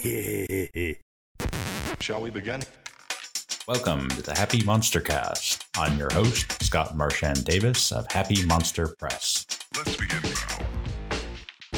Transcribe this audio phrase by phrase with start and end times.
[2.00, 2.62] Shall we begin?
[3.68, 5.66] Welcome to the Happy Monster Cast.
[5.76, 9.44] I'm your host, Scott Marchand Davis of Happy Monster Press.
[9.76, 10.64] Let's begin now.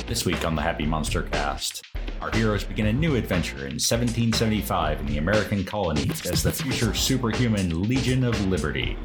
[0.07, 1.85] This week on the Happy Monster Cast,
[2.21, 6.95] our heroes begin a new adventure in 1775 in the American colonies as the future
[6.95, 8.97] superhuman Legion of Liberty.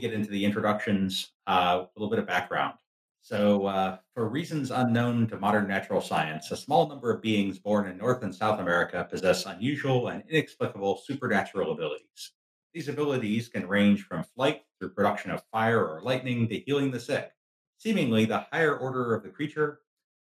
[0.00, 2.74] Get into the introductions, uh, a little bit of background.
[3.22, 7.86] So, uh, for reasons unknown to modern natural science, a small number of beings born
[7.86, 12.32] in North and South America possess unusual and inexplicable supernatural abilities.
[12.72, 17.00] These abilities can range from flight through production of fire or lightning to healing the
[17.00, 17.32] sick.
[17.76, 19.80] Seemingly, the higher order of the creature,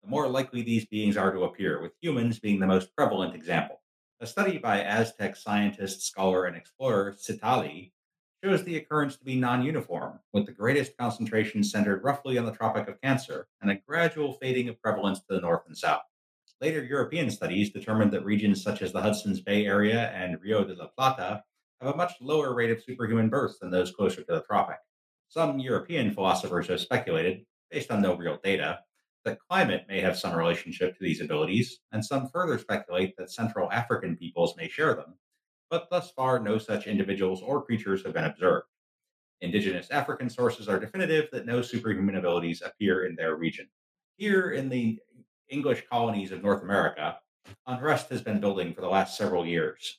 [0.02, 3.80] the more likely these beings are to appear, with humans being the most prevalent example.
[4.20, 7.92] A study by Aztec scientist, scholar, and explorer Citali
[8.42, 12.52] shows the occurrence to be non uniform, with the greatest concentration centered roughly on the
[12.52, 16.02] Tropic of Cancer and a gradual fading of prevalence to the north and south.
[16.60, 20.74] Later European studies determined that regions such as the Hudson's Bay area and Rio de
[20.74, 21.42] la Plata
[21.80, 24.76] have a much lower rate of superhuman births than those closer to the tropic.
[25.28, 28.80] Some European philosophers have speculated, based on no real data,
[29.24, 33.70] that climate may have some relationship to these abilities, and some further speculate that Central
[33.70, 35.14] African peoples may share them,
[35.70, 38.66] but thus far no such individuals or creatures have been observed.
[39.40, 43.68] Indigenous African sources are definitive that no superhuman abilities appear in their region.
[44.16, 44.98] Here in the
[45.48, 47.18] English colonies of North America,
[47.66, 49.98] unrest has been building for the last several years.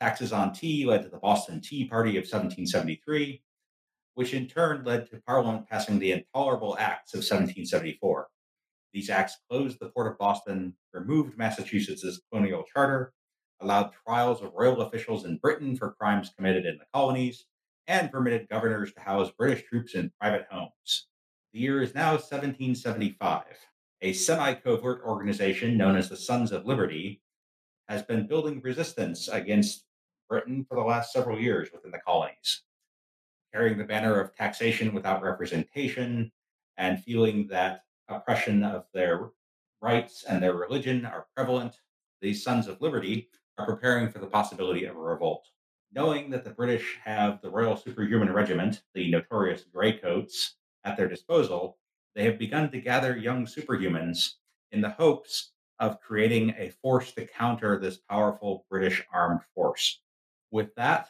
[0.00, 3.42] Taxes on tea led to the Boston Tea Party of 1773,
[4.14, 8.28] which in turn led to Parliament passing the Intolerable Acts of 1774.
[8.92, 13.12] These acts closed the port of Boston, removed Massachusetts's colonial charter,
[13.60, 17.46] allowed trials of royal officials in Britain for crimes committed in the colonies,
[17.86, 21.06] and permitted governors to house British troops in private homes.
[21.52, 23.44] The year is now 1775.
[24.02, 27.22] A semi covert organization known as the Sons of Liberty
[27.88, 29.84] has been building resistance against
[30.28, 32.62] Britain for the last several years within the colonies,
[33.52, 36.30] carrying the banner of taxation without representation
[36.76, 39.30] and feeling that oppression of their
[39.80, 41.76] rights and their religion are prevalent.
[42.20, 43.30] These Sons of Liberty
[43.66, 45.48] preparing for the possibility of a revolt.
[45.92, 50.52] Knowing that the British have the Royal Superhuman Regiment, the notorious Greycoats,
[50.84, 51.78] at their disposal,
[52.14, 54.34] they have begun to gather young superhumans
[54.72, 60.00] in the hopes of creating a force to counter this powerful British armed force.
[60.50, 61.08] With that,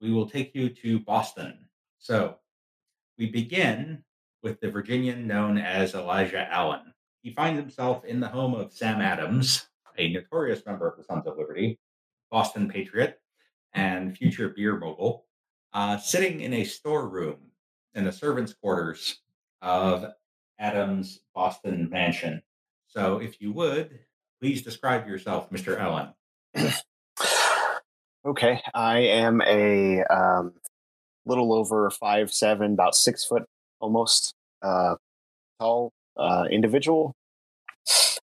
[0.00, 1.68] we will take you to Boston.
[1.98, 2.36] So,
[3.16, 4.02] we begin
[4.42, 6.92] with the Virginian known as Elijah Allen.
[7.22, 9.66] He finds himself in the home of Sam Adams,
[9.98, 11.78] a notorious member of the Sons of Liberty,
[12.30, 13.20] Boston patriot,
[13.72, 15.26] and future beer mogul,
[15.72, 17.38] uh, sitting in a storeroom
[17.94, 19.20] in the servants' quarters
[19.62, 20.06] of
[20.58, 22.42] Adams' Boston mansion.
[22.86, 23.98] So, if you would,
[24.40, 25.78] please describe yourself, Mr.
[25.78, 26.14] Allen.
[28.26, 30.52] okay, I am a um,
[31.26, 33.44] little over five seven, about six foot
[33.80, 34.94] almost uh,
[35.60, 37.14] tall uh, individual.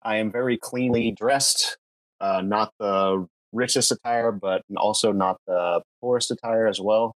[0.03, 1.77] I am very cleanly dressed,
[2.19, 7.13] uh, not the richest attire, but also not the poorest attire as well.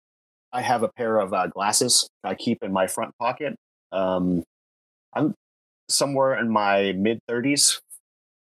[0.52, 3.56] I have a pair of uh, glasses I keep in my front pocket.
[3.90, 4.44] Um,
[5.14, 5.34] I'm
[5.88, 7.80] somewhere in my mid 30s.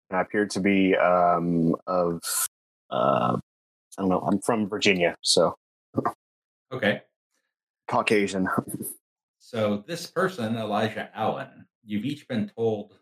[0.08, 2.20] and I appear to be um, of,
[2.90, 5.54] uh, I don't know, I'm from Virginia, so.
[6.72, 7.02] Okay.
[7.88, 8.48] Caucasian.
[9.38, 12.99] so this person, Elijah Allen, you've each been told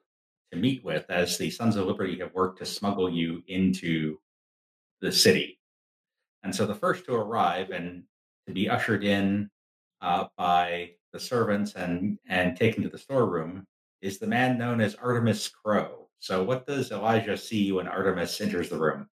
[0.53, 4.19] to meet with as the Sons of Liberty have worked to smuggle you into
[5.01, 5.59] the city.
[6.43, 8.05] And so the first to arrive and
[8.47, 9.51] to be ushered in
[10.01, 13.67] uh, by the servants and, and taken to the storeroom
[14.01, 16.09] is the man known as Artemis Crow.
[16.21, 19.07] So, what does Elijah see when Artemis enters the room?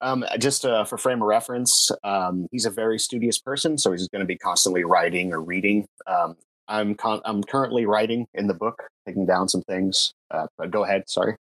[0.00, 4.08] Um, just uh, for frame of reference, um, he's a very studious person, so he's
[4.08, 5.86] going to be constantly writing or reading.
[6.06, 6.36] Um,
[6.68, 10.12] I'm con- I'm currently writing in the book, taking down some things.
[10.32, 11.36] Uh, go ahead, sorry,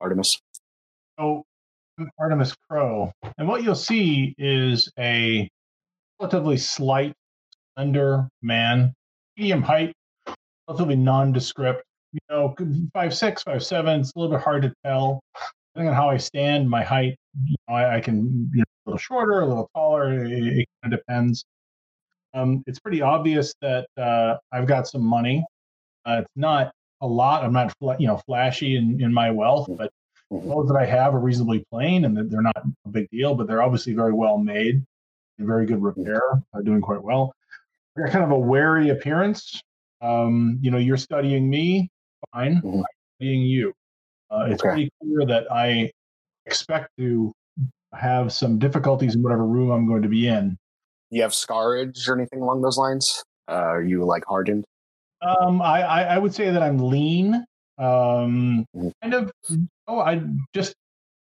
[0.00, 0.40] Artemis.
[1.18, 1.44] Oh,
[2.18, 5.48] Artemis Crow, and what you'll see is a
[6.20, 7.12] relatively slight,
[7.74, 8.94] slender man,
[9.36, 9.92] medium height,
[10.68, 11.82] relatively nondescript.
[12.12, 12.54] You know,
[12.94, 14.00] five six, five seven.
[14.00, 15.20] It's a little bit hard to tell.
[15.74, 18.98] Depending on how I stand, my height, you know, I, I can be a little
[18.98, 20.24] shorter, a little taller.
[20.24, 21.44] It, it kind of depends.
[22.34, 25.44] Um, it's pretty obvious that uh, I've got some money.
[26.06, 27.44] Uh, it's not a lot.
[27.44, 29.92] I'm not, you know, flashy in, in my wealth, but
[30.32, 30.48] mm-hmm.
[30.48, 33.34] those that I have are reasonably plain, and they're not a big deal.
[33.34, 34.84] But they're obviously very well made,
[35.38, 36.22] and very good repair,
[36.54, 37.34] uh, doing quite well.
[37.96, 39.60] I got kind of a wary appearance.
[40.00, 41.90] Um, you know, you're studying me,
[42.32, 42.60] fine.
[42.62, 42.78] Mhm.
[42.78, 42.84] I'm
[43.16, 43.72] studying you.
[44.30, 44.68] Uh, it's Okay.
[44.70, 45.90] pretty clear that I
[46.46, 47.32] expect to
[47.92, 50.56] have some difficulties in whatever room I'm going to be in.
[51.10, 53.24] you have scarage or anything along those lines?
[53.48, 54.62] Uh, are you like hardened?
[55.20, 57.44] Um, I, I, I would say that I'm lean.
[57.78, 58.92] Um, Mhm.
[59.02, 59.32] kind of.
[59.86, 60.22] Oh, I
[60.52, 60.74] just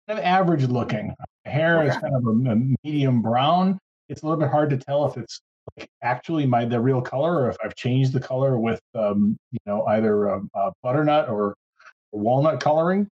[0.08, 1.14] kind of average looking.
[1.44, 3.78] My hair is kind of a, a medium brown.
[4.08, 5.40] It's a little bit hard to tell if it's
[5.76, 9.58] like actually my the real color or if I've changed the color with um, you
[9.66, 11.54] know either um, uh, butternut or,
[12.12, 13.08] or walnut coloring.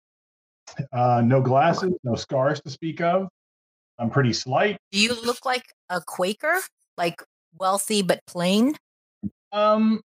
[0.92, 3.28] Uh, no glasses, no scars to speak of.
[3.98, 4.78] I'm pretty slight.
[4.90, 6.56] Do you look like a Quaker?
[6.96, 7.22] Like
[7.58, 8.74] wealthy but plain?
[9.52, 10.11] Um, it, it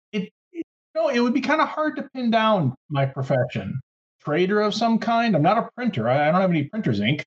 [0.94, 3.80] no, it would be kind of hard to pin down my profession.
[4.20, 5.34] Trader of some kind.
[5.34, 6.08] I'm not a printer.
[6.08, 7.24] I, I don't have any printer's ink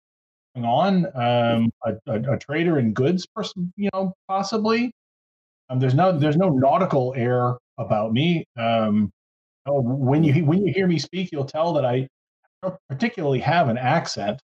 [0.55, 1.05] going on.
[1.15, 4.91] Um, a, a, a trader in goods, person, you know, possibly.
[5.69, 8.45] Um, there's no there's no nautical air about me.
[8.57, 9.11] Um,
[9.65, 12.07] oh, when you when you hear me speak, you'll tell that I
[12.61, 14.39] don't particularly have an accent.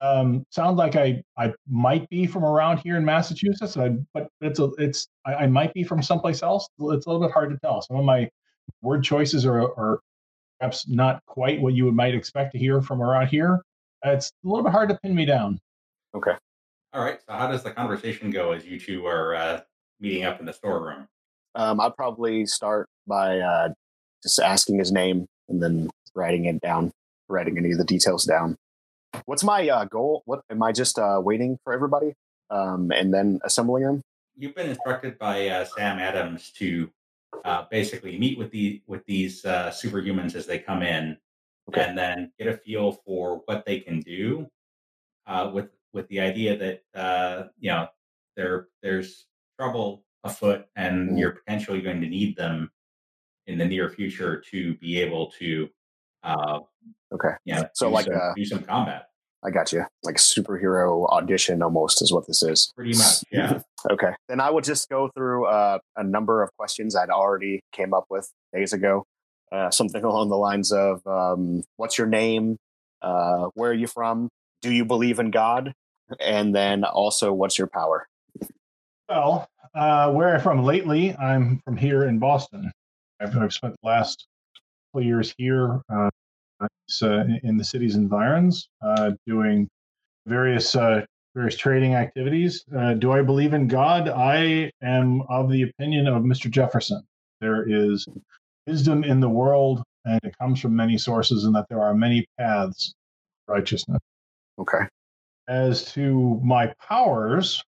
[0.00, 4.58] Um, sound like I I might be from around here in Massachusetts, I, but it's
[4.58, 6.68] a it's I, I might be from someplace else.
[6.78, 7.80] It's a little bit hard to tell.
[7.80, 8.28] Some of my
[8.82, 10.00] word choices are, are
[10.58, 13.62] perhaps not quite what you might expect to hear from around here.
[14.04, 15.58] It's a little bit hard to pin me down.
[16.14, 16.34] Okay.
[16.92, 17.18] All right.
[17.26, 19.60] So how does the conversation go as you two are uh,
[20.00, 21.08] meeting up in the storeroom?
[21.54, 23.68] Um, I'd probably start by uh,
[24.22, 26.92] just asking his name and then writing it down,
[27.28, 28.56] writing any of the details down.
[29.26, 30.22] What's my uh, goal?
[30.26, 32.14] What am I just uh, waiting for everybody
[32.50, 34.02] um, and then assembling them?
[34.36, 36.90] You've been instructed by uh, Sam Adams to
[37.44, 41.18] uh, basically meet with the with these uh, superhumans as they come in,
[41.68, 41.88] Okay.
[41.88, 44.48] and then get a feel for what they can do.
[45.26, 47.88] Uh, with with the idea that uh, you know
[48.36, 49.26] there there's
[49.58, 51.18] trouble afoot, and Mhm.
[51.18, 52.70] you're potentially going to need them
[53.46, 55.68] in the near future to be able to,
[56.22, 56.60] uh,
[57.12, 57.34] Okay.
[57.44, 59.08] you know, So like, some, uh, do some combat.
[59.44, 59.84] I got you.
[60.02, 62.72] Like superhero audition almost is what this is.
[62.74, 63.60] Pretty much, yeah.
[63.90, 64.12] Okay.
[64.28, 68.06] Then I would just go through uh, a number of questions I'd already came up
[68.08, 69.04] with days ago.
[69.52, 72.56] Uh, something along the lines of um, what's your name?
[73.02, 74.28] Uh, where are you from?
[74.62, 75.74] Do you believe in God?
[76.20, 78.06] And then also, what's your power?
[79.08, 82.70] Well, uh, where I'm from lately, I'm from here in Boston.
[83.20, 84.26] I've, I've spent the last
[84.92, 85.82] couple years here
[87.02, 89.68] uh, uh, in the city's environs, uh, doing
[90.26, 92.64] various uh, various trading activities.
[92.76, 94.08] Uh, do I believe in God?
[94.08, 96.50] I am of the opinion of Mr.
[96.50, 97.02] Jefferson.
[97.40, 98.06] There is
[98.66, 102.26] wisdom in the world, and it comes from many sources, and that there are many
[102.38, 104.00] paths to righteousness.
[104.58, 104.86] Okay.
[105.48, 107.62] As to my powers,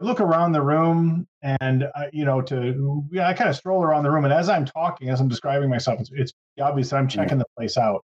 [0.00, 3.82] I look around the room and uh, you know to yeah, I kind of stroll
[3.82, 6.96] around the room and as I'm talking, as I'm describing myself, it's, it's obvious that
[6.96, 8.04] I'm checking the place out.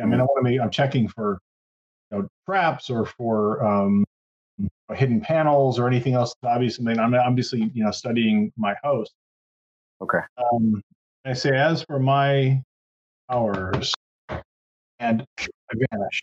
[0.00, 1.38] I mean, I want to make I'm checking for
[2.10, 4.04] you know traps or for um,
[4.94, 6.34] hidden panels or anything else.
[6.44, 9.12] Obviously, I mean, I'm obviously you know studying my host.
[10.00, 10.20] Okay.
[10.36, 10.82] Um,
[11.24, 12.62] I say as for my
[13.30, 13.92] powers,
[14.98, 16.22] and I vanish.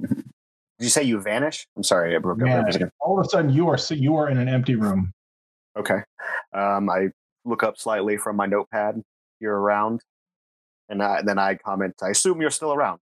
[0.00, 1.66] Did you say you vanish?
[1.76, 2.74] I'm sorry, I broke up Vanish.
[2.74, 2.90] second.
[3.00, 5.12] All of a sudden, you are so you are in an empty room.
[5.76, 6.00] Okay.
[6.52, 7.08] Um, I
[7.44, 9.00] look up slightly from my notepad.
[9.40, 10.00] You're around.
[10.88, 13.00] And, I, then I comment, I assume you're still around.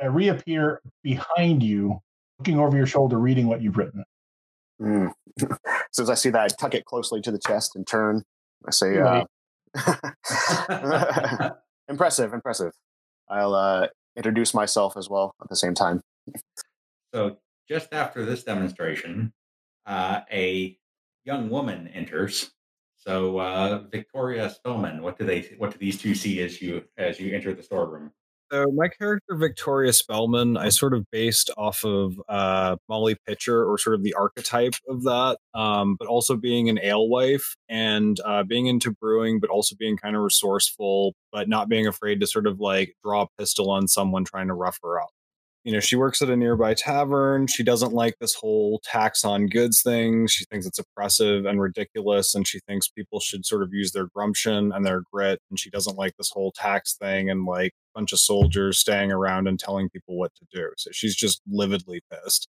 [0.00, 2.00] I reappear behind you,
[2.38, 4.04] looking over your shoulder, reading what you've written.
[4.80, 5.10] Mm.
[5.40, 5.48] as
[5.90, 8.22] soon as I see that, I tuck it closely to the chest and turn.
[8.64, 9.24] I say, uh,
[11.88, 12.70] impressive, impressive.
[13.28, 16.00] I'll uh, introduce myself as well at the same time.
[17.12, 17.38] So
[17.68, 19.32] just after this demonstration,
[19.84, 20.78] uh, a
[21.24, 22.52] young woman enters.
[22.96, 25.54] So uh, Victoria Spellman, what do they?
[25.58, 28.12] What do these two see as you as you enter the storeroom?
[28.50, 33.76] So my character Victoria Spellman, I sort of based off of uh, Molly Pitcher, or
[33.76, 38.66] sort of the archetype of that, um, but also being an alewife and uh, being
[38.66, 42.58] into brewing, but also being kind of resourceful, but not being afraid to sort of
[42.58, 45.10] like draw a pistol on someone trying to rough her up.
[45.68, 47.46] You know, she works at a nearby tavern.
[47.46, 50.26] She doesn't like this whole tax on goods thing.
[50.26, 54.06] She thinks it's oppressive and ridiculous, and she thinks people should sort of use their
[54.16, 55.40] gumption and their grit.
[55.50, 59.12] And she doesn't like this whole tax thing and like a bunch of soldiers staying
[59.12, 60.70] around and telling people what to do.
[60.78, 62.48] So she's just lividly pissed.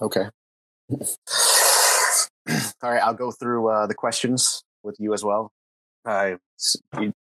[0.00, 0.30] Okay.
[0.90, 0.96] All
[2.82, 5.52] right, I'll go through uh, the questions with you as well.
[6.06, 6.38] I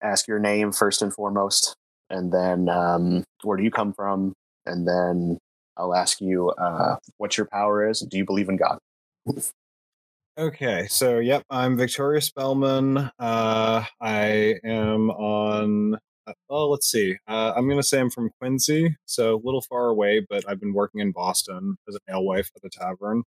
[0.00, 1.74] ask your name first and foremost,
[2.08, 4.34] and then um, where do you come from,
[4.66, 5.38] and then
[5.76, 8.00] I'll ask you uh, what your power is.
[8.00, 8.78] Do you believe in God?
[10.38, 13.10] Okay, so yep, I'm Victoria Spellman.
[13.18, 15.98] Uh, I am on.
[16.26, 17.16] Uh, well, let's see.
[17.26, 20.72] Uh, I'm gonna say I'm from Quincy, so a little far away, but I've been
[20.72, 23.24] working in Boston as an alewife at a tavern.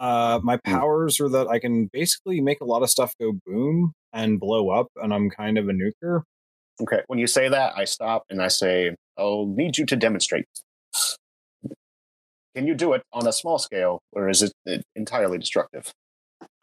[0.00, 3.92] Uh, my powers are that I can basically make a lot of stuff go boom
[4.12, 6.22] and blow up, and I'm kind of a nuker.
[6.82, 7.02] Okay.
[7.06, 10.46] When you say that, I stop and I say, I'll need you to demonstrate.
[12.54, 15.92] Can you do it on a small scale, or is it entirely destructive?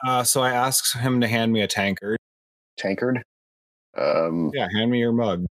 [0.06, 2.18] Uh, so I asked him to hand me a tankard.
[2.78, 3.24] Tankard?
[3.98, 5.46] Um, Yeah, hand me your mug.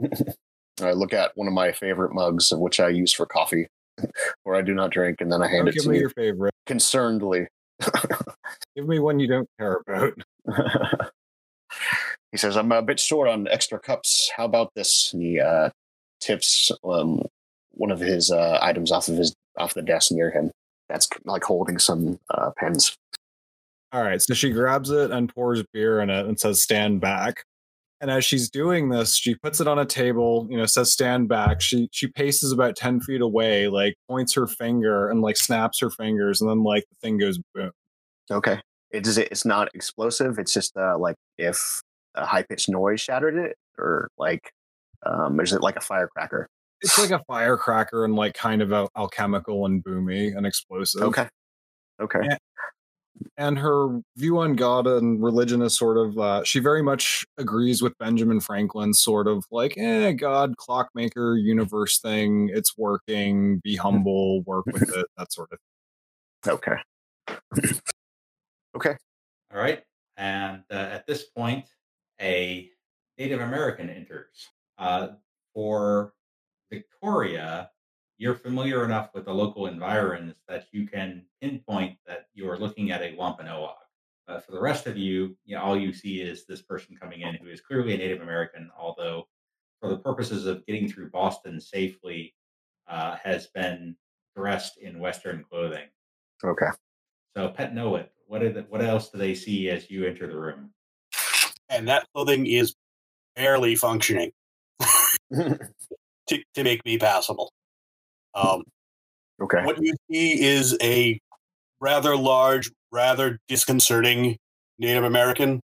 [0.82, 3.66] I look at one of my favorite mugs, of which I use for coffee,
[4.44, 6.00] where I do not drink, and then I hand Don't it give to me you
[6.02, 6.54] your favorite.
[6.66, 7.46] concernedly.
[8.76, 10.14] Give me one you don't care about.
[12.30, 14.30] he says, I'm a bit short on extra cups.
[14.36, 15.12] How about this?
[15.12, 15.70] And he uh,
[16.20, 17.22] tips um,
[17.72, 20.50] one of his uh, items off of his off the desk near him.
[20.88, 22.96] That's like holding some uh, pens.
[23.92, 27.44] All right, so she grabs it and pours beer in it and says, "Stand back."
[28.00, 30.46] And as she's doing this, she puts it on a table.
[30.50, 34.46] You know, says, "Stand back." She she paces about ten feet away, like points her
[34.46, 37.70] finger and like snaps her fingers, and then like the thing goes boom.
[38.30, 38.60] Okay.
[38.90, 39.18] It is.
[39.18, 40.38] It's not explosive.
[40.38, 41.82] It's just uh, like if
[42.14, 44.52] a high pitched noise shattered it, or like,
[45.04, 46.48] um, is it like a firecracker?
[46.82, 51.02] It's like a firecracker and like kind of al- alchemical and boomy and explosive.
[51.02, 51.28] Okay.
[52.00, 52.20] Okay.
[52.24, 52.36] Yeah.
[53.36, 57.82] and her view on God and religion is sort of uh, she very much agrees
[57.82, 64.42] with Benjamin Franklin's sort of like, eh, God, clockmaker, universe thing, it's working, be humble,
[64.42, 65.58] work with it, that sort of
[66.48, 66.76] Okay.
[68.76, 68.96] okay.
[69.52, 69.82] All right.
[70.16, 71.66] And uh, at this point,
[72.20, 72.68] a
[73.18, 74.48] Native American enters.
[74.78, 75.08] Uh,
[75.54, 76.14] for
[76.72, 77.70] Victoria,
[78.18, 82.90] you're familiar enough with the local environs that you can pinpoint that you are looking
[82.90, 83.74] at a Wampanoag.
[84.28, 87.20] Uh, for the rest of you, you know, all you see is this person coming
[87.20, 89.26] in who is clearly a Native American, although
[89.80, 92.34] for the purposes of getting through Boston safely,
[92.88, 93.96] uh, has been
[94.36, 95.88] dressed in Western clothing.
[96.44, 96.66] Okay.
[97.36, 98.12] So, Pet know it.
[98.26, 100.72] What, are the, what else do they see as you enter the room?
[101.72, 102.74] and that clothing is
[103.34, 104.30] barely functioning
[106.28, 107.50] to, to make me passable.
[108.34, 108.62] Um,
[109.40, 109.64] okay.
[109.64, 111.18] what you see is a
[111.80, 114.36] rather large, rather disconcerting
[114.78, 115.60] Native American,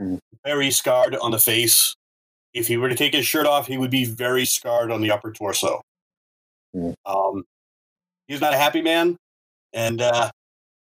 [0.00, 0.18] Mhm.
[0.44, 1.94] very scarred on the face.
[2.54, 5.10] If he were to take his shirt off, he would be very scarred on the
[5.10, 5.82] upper torso.
[6.74, 6.94] Mhm.
[7.04, 7.44] Um,
[8.26, 9.16] he's not a happy man,
[9.72, 10.30] and uh,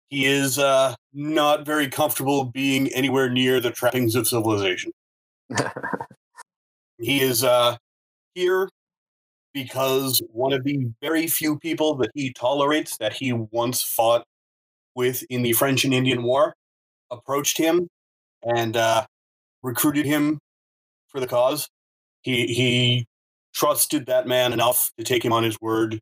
[0.10, 4.92] he is uh, not very comfortable being anywhere near the trappings of civilization.
[6.98, 7.76] He is uh,
[8.36, 8.70] here
[9.54, 14.26] because one of the very few people that he tolerates that he once fought
[14.96, 16.54] with in the French and Indian War
[17.10, 17.88] approached him
[18.44, 19.06] and uh,
[19.64, 20.40] recruited him
[21.08, 21.70] for the cause.
[22.22, 23.08] He he
[23.54, 26.00] trusted that man enough to take him on his word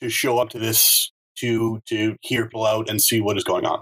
[0.00, 3.64] to show up to this to to hear people out and see what is going
[3.64, 3.80] on.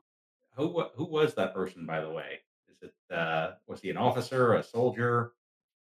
[0.55, 2.41] Who who was that person, by the way?
[2.69, 5.33] Is it uh, was he an officer, a soldier?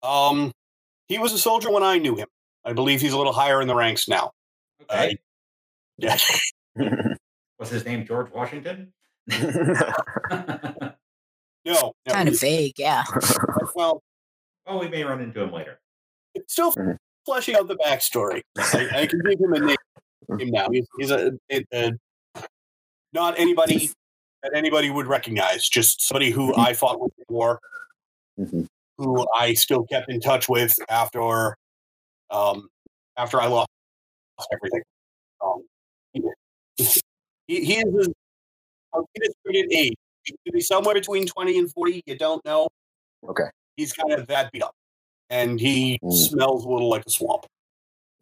[0.02, 0.52] Um,
[1.08, 2.28] he was a soldier when I knew him.
[2.64, 4.32] I believe he's a little higher in the ranks now.
[4.82, 5.16] Okay,
[5.98, 6.16] Yeah.
[7.58, 8.92] was his name George Washington?
[10.30, 10.92] No,
[11.74, 13.02] no Kind of vague, yeah.
[13.74, 14.02] well,
[14.66, 15.80] well, we may run into him later.
[16.34, 16.96] it's still Mhm.
[17.24, 18.42] fleshing out the backstory.
[18.58, 19.76] I, I can give him a name
[20.38, 20.68] him now.
[20.70, 21.92] He's, he's a, a, a
[23.12, 23.90] not anybody
[24.42, 25.68] that anybody would recognize.
[25.68, 27.60] Just somebody who I fought with before,
[28.38, 28.66] Mhm.
[28.98, 31.56] Who I still kept in touch with after
[32.30, 32.68] um,
[33.16, 33.68] after I lost
[34.52, 34.82] everything.
[35.44, 35.62] Um,
[36.12, 36.22] he,
[37.46, 39.94] he is a, a distributed age.
[40.24, 42.02] He could be somewhere between twenty and forty.
[42.06, 42.68] You don't know.
[43.28, 43.44] okay.
[43.76, 44.72] He's kind of that beat up,
[45.30, 46.12] and he Mm.
[46.12, 47.46] smells a little like a swamp.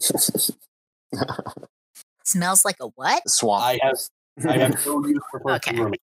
[2.24, 3.22] Smells like a what?
[3.28, 3.62] Swamp.
[3.64, 3.98] I have
[4.48, 5.98] I have no use for personal Okay.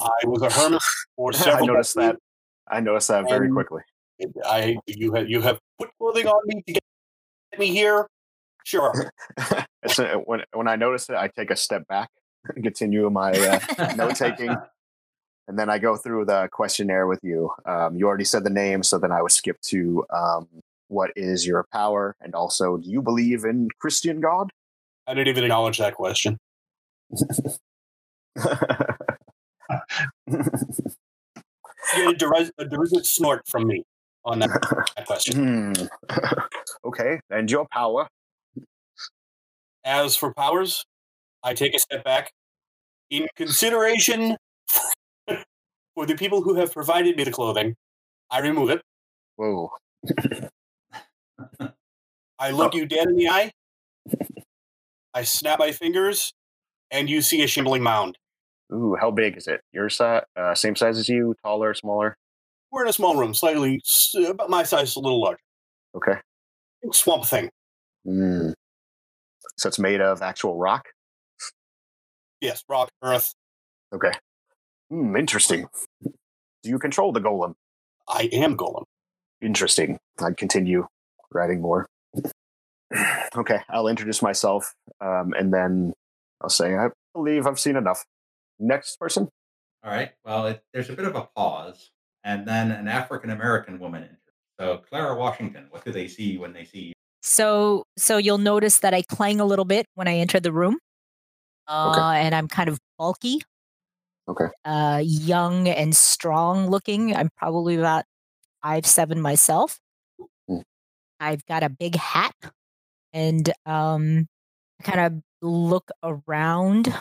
[0.00, 0.82] I was a hermit
[1.16, 1.66] for I several.
[1.68, 2.16] noticed that.
[2.68, 3.82] I noticed that very And- quickly.
[4.44, 6.82] I you have you have put clothing on me to get
[7.58, 8.08] me here.
[8.64, 8.92] Sure.
[9.82, 12.08] It's, uh, when when I notice it, I take a step back,
[12.54, 14.48] and continue my uh, note taking,
[15.48, 17.52] and then I go through the questionnaire with you.
[17.66, 20.48] Um, you already said the name, so then I would skip to um,
[20.88, 24.50] what is your power, and also, do you believe in Christian God?
[25.06, 26.36] I didn't even acknowledge that question.
[31.94, 33.84] You get a, deris- a derisive snort from me
[34.24, 34.50] on that,
[34.96, 35.74] that question.
[36.10, 36.26] Hmm.
[36.84, 38.08] okay, and your power.
[39.84, 40.84] As for powers,
[41.42, 42.32] I take a step back.
[43.10, 44.36] In consideration
[45.96, 47.74] For the people who have provided me the clothing,
[48.30, 48.82] I remove it.
[49.36, 49.70] Whoa.
[52.38, 53.50] I look you dead in the eye.
[55.14, 56.34] I snap my fingers,
[56.90, 58.18] and you see a shambling mound.
[58.72, 59.60] Ooh, how big is it?
[59.72, 62.16] Your size, uh, same size as you, taller, smaller?
[62.72, 65.40] We're in a small room, slightly s- about my size, a little larger.
[65.94, 66.14] Okay.
[66.92, 67.48] Swamp thing.
[68.06, 68.52] Mm.
[69.56, 70.86] So it's made of actual rock?
[72.40, 73.32] Yes, rock, earth.
[73.94, 74.12] Okay.
[74.90, 75.66] Hmm, interesting.
[76.02, 77.54] Do you control the golem?
[78.08, 78.84] I am Golem.
[79.40, 79.98] Interesting.
[80.20, 80.86] I'd continue
[81.32, 81.86] writing more.
[83.36, 85.92] okay, I'll introduce myself um, and then
[86.40, 88.04] I'll say, I believe I've seen enough.
[88.58, 89.28] Next person?
[89.84, 90.12] All right.
[90.24, 91.90] Well, it, there's a bit of a pause,
[92.24, 94.18] and then an African American woman enters.
[94.58, 96.92] So, Clara Washington, what do they see when they see you?
[97.22, 100.78] So so you'll notice that I clang a little bit when I enter the room.
[101.66, 103.42] Uh, and I'm kind of bulky.
[104.28, 104.46] Okay.
[104.64, 107.16] Uh, young and strong looking.
[107.16, 108.04] I'm probably about
[108.62, 109.78] five seven myself.
[110.48, 110.60] Hmm.
[111.18, 112.34] I've got a big hat,
[113.12, 114.26] and um,
[114.84, 116.94] kind of look around,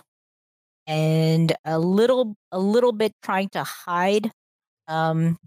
[0.88, 4.32] and a little a little bit trying to hide.
[4.88, 5.38] Um,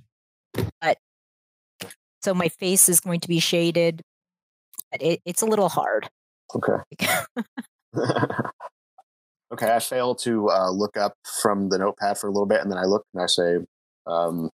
[0.80, 0.98] but
[2.22, 4.02] so my face is going to be shaded.
[4.90, 6.08] But it, it's a little hard.
[6.54, 6.78] Okay.
[9.52, 12.70] okay, I fail to uh, look up from the notepad for a little bit, and
[12.70, 13.58] then I look and I say,
[14.06, 14.50] um,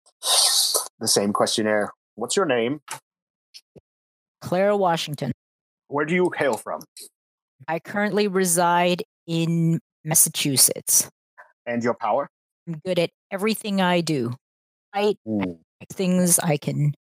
[1.01, 1.93] the same questionnaire.
[2.15, 2.81] What's your name?
[4.41, 5.33] Clara Washington.
[5.89, 6.83] Where do you hail from?
[7.67, 11.09] I currently reside in Massachusetts.
[11.67, 12.29] And your power?
[12.67, 14.35] I'm good at everything I do.
[14.95, 15.15] I
[15.93, 16.95] things I can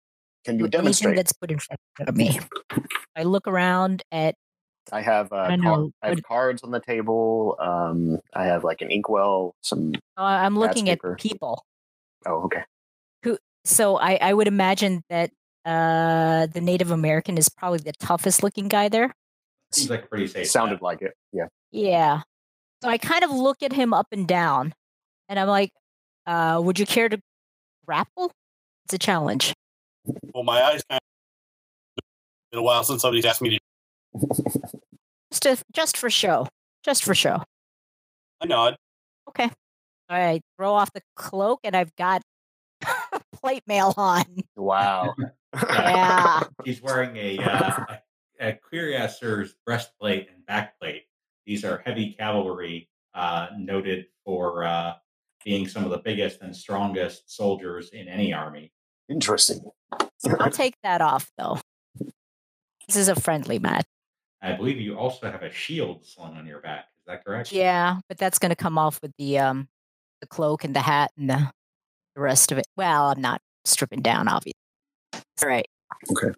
[0.44, 1.16] Can you anything demonstrate?
[1.16, 2.38] that's put in front of me.
[3.14, 4.34] I look around at
[4.92, 7.56] I have uh, I car- know, I have cards on the table.
[7.58, 9.54] Um, I have like an inkwell.
[9.62, 9.94] Some.
[10.18, 11.16] uh, I'm looking at paper.
[11.18, 11.64] people.
[12.26, 12.62] Oh, okay.
[13.22, 13.38] Who?
[13.64, 15.30] So I, I would imagine that
[15.64, 19.14] uh, the Native American is probably the toughest looking guy there.
[19.72, 20.44] Seems like pretty safe.
[20.44, 20.82] It sounded bet.
[20.82, 21.14] like it.
[21.32, 21.46] Yeah.
[21.70, 22.22] Yeah.
[22.84, 24.74] So I kind of look at him up and down,
[25.30, 25.72] and I'm like,
[26.26, 27.18] uh, "Would you care to
[27.86, 28.30] grapple?
[28.84, 29.54] It's a challenge."
[30.34, 32.04] Well, my eyes kind of.
[32.52, 33.58] Been a while since somebody's asked me to.
[35.30, 36.46] Just, to, just for show.
[36.84, 37.42] Just for show.
[38.42, 38.76] I nod.
[39.30, 39.50] Okay.
[40.10, 40.42] All right.
[40.58, 42.20] Throw off the cloak, and I've got
[43.32, 44.24] plate mail on.
[44.56, 45.14] Wow.
[45.54, 46.42] Yeah.
[46.66, 47.84] She's wearing a, uh,
[48.40, 51.02] a, a cuirassier's breastplate and backplate.
[51.46, 54.94] These are heavy cavalry, uh, noted for uh,
[55.44, 58.72] being some of the biggest and strongest soldiers in any army.
[59.08, 59.60] Interesting.
[60.40, 61.58] I'll take that off, though.
[62.86, 63.84] This is a friendly match.
[64.42, 66.86] I believe you also have a shield slung on your back.
[66.98, 67.52] Is that correct?
[67.52, 69.68] Yeah, but that's going to come off with the um,
[70.20, 71.50] the cloak and the hat and the,
[72.14, 72.66] the rest of it.
[72.76, 74.52] Well, I'm not stripping down, obviously.
[75.42, 75.66] All right.
[76.10, 76.32] Okay,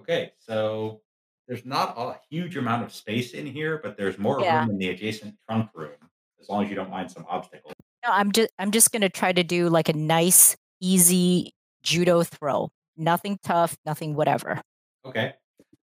[0.00, 0.32] Okay.
[0.38, 1.00] so
[1.50, 4.60] there's not a huge amount of space in here, but there's more Yeah.
[4.60, 5.96] room in the adjacent trunk room,
[6.40, 7.74] as long as you don't mind some obstacles.
[8.06, 12.22] No, I'm just I'm just going to try to do like a nice, easy judo
[12.22, 12.70] throw.
[12.96, 14.62] Nothing tough, nothing whatever.
[15.04, 15.34] Okay,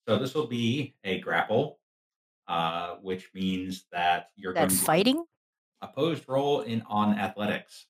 [0.09, 1.79] so this will be a grapple,
[2.48, 5.25] uh, which means that you're That's going to fighting.
[5.81, 7.87] opposed roll in on athletics.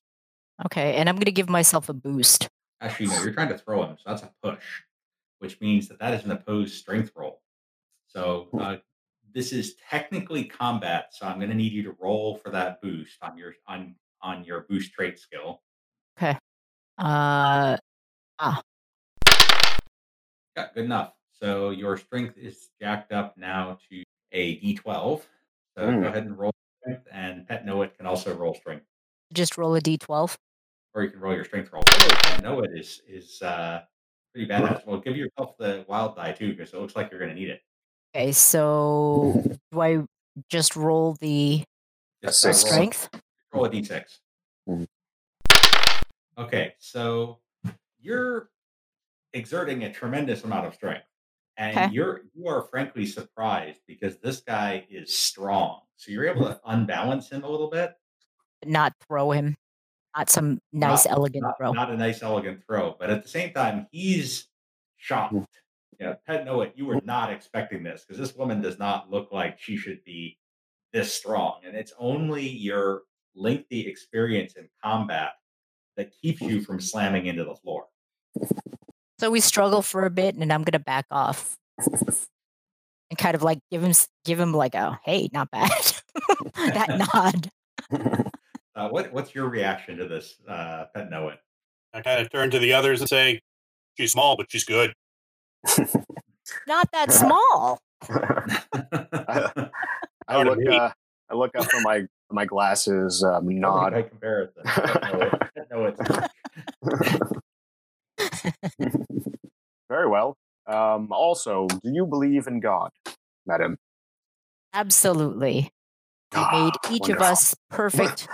[0.67, 2.47] Okay, and I'm going to give myself a boost.
[2.81, 4.83] Actually, no, you're trying to throw him, so that's a push,
[5.39, 7.41] which means that that is an opposed strength roll.
[8.13, 8.77] So uh,
[9.33, 13.17] this is technically combat, so I'm going to need you to roll for that boost
[13.21, 15.61] on your on on your boost trait skill.
[16.17, 16.37] Okay.
[16.99, 17.75] Uh,
[18.39, 18.61] ah.
[20.55, 21.13] Yeah, good enough.
[21.31, 25.23] So your strength is jacked up now to a D12.
[25.75, 26.01] So Mm.
[26.03, 28.85] go ahead and roll strength, and Pet Noit can also roll strength,
[29.33, 30.37] just roll a d12.
[30.93, 31.81] or you can roll your strength roll.
[31.87, 33.81] Oh, Pet Noit is is uh,
[34.31, 34.85] pretty badass.
[34.85, 37.49] Well, give yourself the wild die too, because it looks like you're going to need
[37.49, 37.61] it.
[38.15, 40.03] Okay, so do I
[40.49, 41.63] just roll the
[42.23, 42.63] Just, Six.
[42.63, 43.09] roll- strength?
[43.53, 44.03] Roll a d6.
[44.69, 44.87] Mhm.
[46.37, 47.39] Okay, so
[47.99, 48.49] you're
[49.33, 51.05] exerting a tremendous amount of strength,
[51.57, 51.89] and Okay.
[51.91, 55.81] you're you are frankly surprised because this guy is strong.
[55.97, 57.93] So you're able to unbalance him a little bit.
[58.65, 59.55] Not throw him.
[60.17, 61.71] Not some nice, Not- elegant Not, throw.
[61.73, 64.47] not a nice, elegant throw, but at the same time, he's
[64.97, 65.35] shocked.
[65.99, 69.59] You Pet Noah, you were not expecting this because this woman does not look like
[69.59, 70.37] she should be
[70.91, 73.03] this strong, and it's only your
[73.35, 75.31] lengthy experience in combat
[75.97, 77.85] that keeps you from slamming into the floor.
[79.19, 81.57] So we struggle for a bit, and I'm gonna back off
[83.13, 83.93] and kind of like give him
[84.25, 85.71] give him like a hey, not bad,
[86.55, 87.49] that nod.
[88.75, 91.37] Uh, what what's your reaction to this, uh, Pet Noah?
[91.93, 93.39] I kind of turn to the others and say,
[93.97, 94.93] "She's small, but she's good."
[96.67, 97.79] Not that small.
[98.09, 99.69] I,
[100.27, 100.59] I look.
[100.67, 100.89] Uh,
[101.29, 103.23] I look up from my my glasses.
[103.27, 103.93] Um, Nobody nod.
[103.93, 104.63] by comparison.
[104.65, 107.09] Pet Noah- Pet Noah-
[109.89, 110.35] Very well.
[110.67, 112.89] Um, also, do you believe in God,
[113.45, 113.77] madam?
[114.73, 115.61] Absolutely.
[115.61, 115.69] He
[116.35, 118.27] Ah, made each of us perfect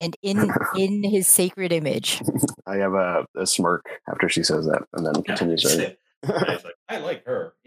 [0.00, 2.20] and in in his sacred image.
[2.66, 5.62] I have a, a smirk after she says that, and then continues.
[5.64, 5.88] Yeah, right?
[5.90, 7.54] it's like, I like her.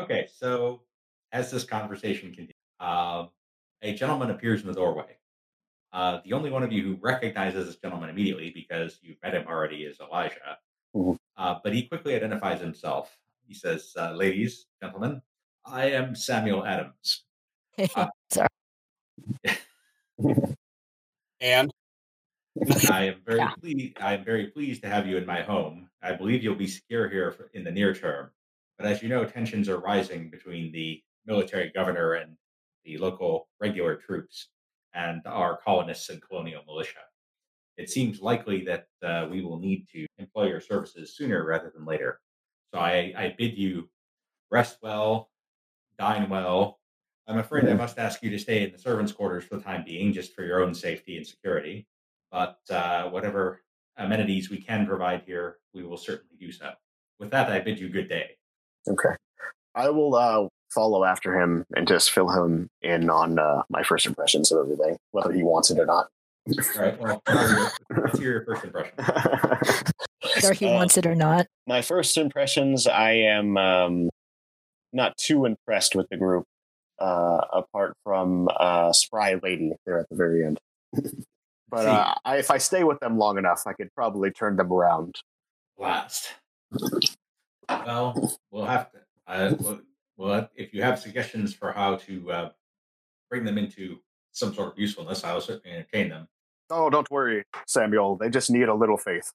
[0.00, 0.82] okay, so
[1.32, 3.26] as this conversation continues, uh,
[3.82, 5.16] a gentleman appears in the doorway.
[5.92, 9.44] Uh, the only one of you who recognizes this gentleman immediately because you've met him
[9.48, 10.58] already is Elijah.
[10.94, 11.16] Mhm.
[11.36, 13.16] Uh, but he quickly identifies himself.
[13.46, 15.22] He says, uh, Ladies, gentlemen,
[15.64, 17.24] I am Samuel Adams.
[18.30, 18.48] Sorry.
[21.40, 21.72] And
[22.90, 23.54] I am very Yeah.
[23.60, 23.98] pleased.
[24.00, 25.88] I am very pleased to have you in my home.
[26.02, 28.30] I believe you'll be secure here for, in the near term.
[28.78, 32.36] But as you know, tensions are rising between the military governor and
[32.84, 34.48] the local regular troops
[34.94, 36.98] and our colonists and colonial militia.
[37.76, 41.84] It seems likely that uh, we will need to employ your services sooner rather than
[41.84, 42.20] later.
[42.72, 43.88] So I, I bid you
[44.50, 45.30] rest well,
[45.98, 46.80] dine well.
[47.28, 49.84] I'm afraid I must ask you to stay in the servants' quarters for the time
[49.84, 51.86] being, just for your own safety and security.
[52.30, 53.62] But uh, whatever
[53.96, 56.70] amenities we can provide here, we will certainly do so.
[57.18, 58.30] With that, I bid you good day.
[58.88, 59.10] Okay.
[59.74, 64.06] I will uh, follow after him and just fill him in on uh, my first
[64.06, 66.08] impressions of everything, whether he wants it or not.
[66.48, 66.98] All right.
[67.00, 68.94] Well, what your- let's hear your first impression.
[70.36, 71.46] Whether he Uh, wants it or not.
[71.66, 74.10] my first impressions, I am um,
[74.92, 76.44] not too impressed with the group,
[76.98, 80.58] uh, apart from uh, Spry Lady there at the very end.
[81.70, 84.72] but uh, I, if I stay with them long enough, I could probably turn them
[84.72, 85.16] around.
[85.78, 86.30] Blast.
[87.68, 88.98] Well, we'll have to.
[89.26, 89.80] Uh, well,
[90.16, 92.50] well, if you have suggestions for how to uh,
[93.30, 93.98] bring them into
[94.32, 96.28] some sort of usefulness, I'll certainly entertain them.
[96.68, 98.16] Oh, don't worry, Samuel.
[98.16, 99.32] They just need a little faith.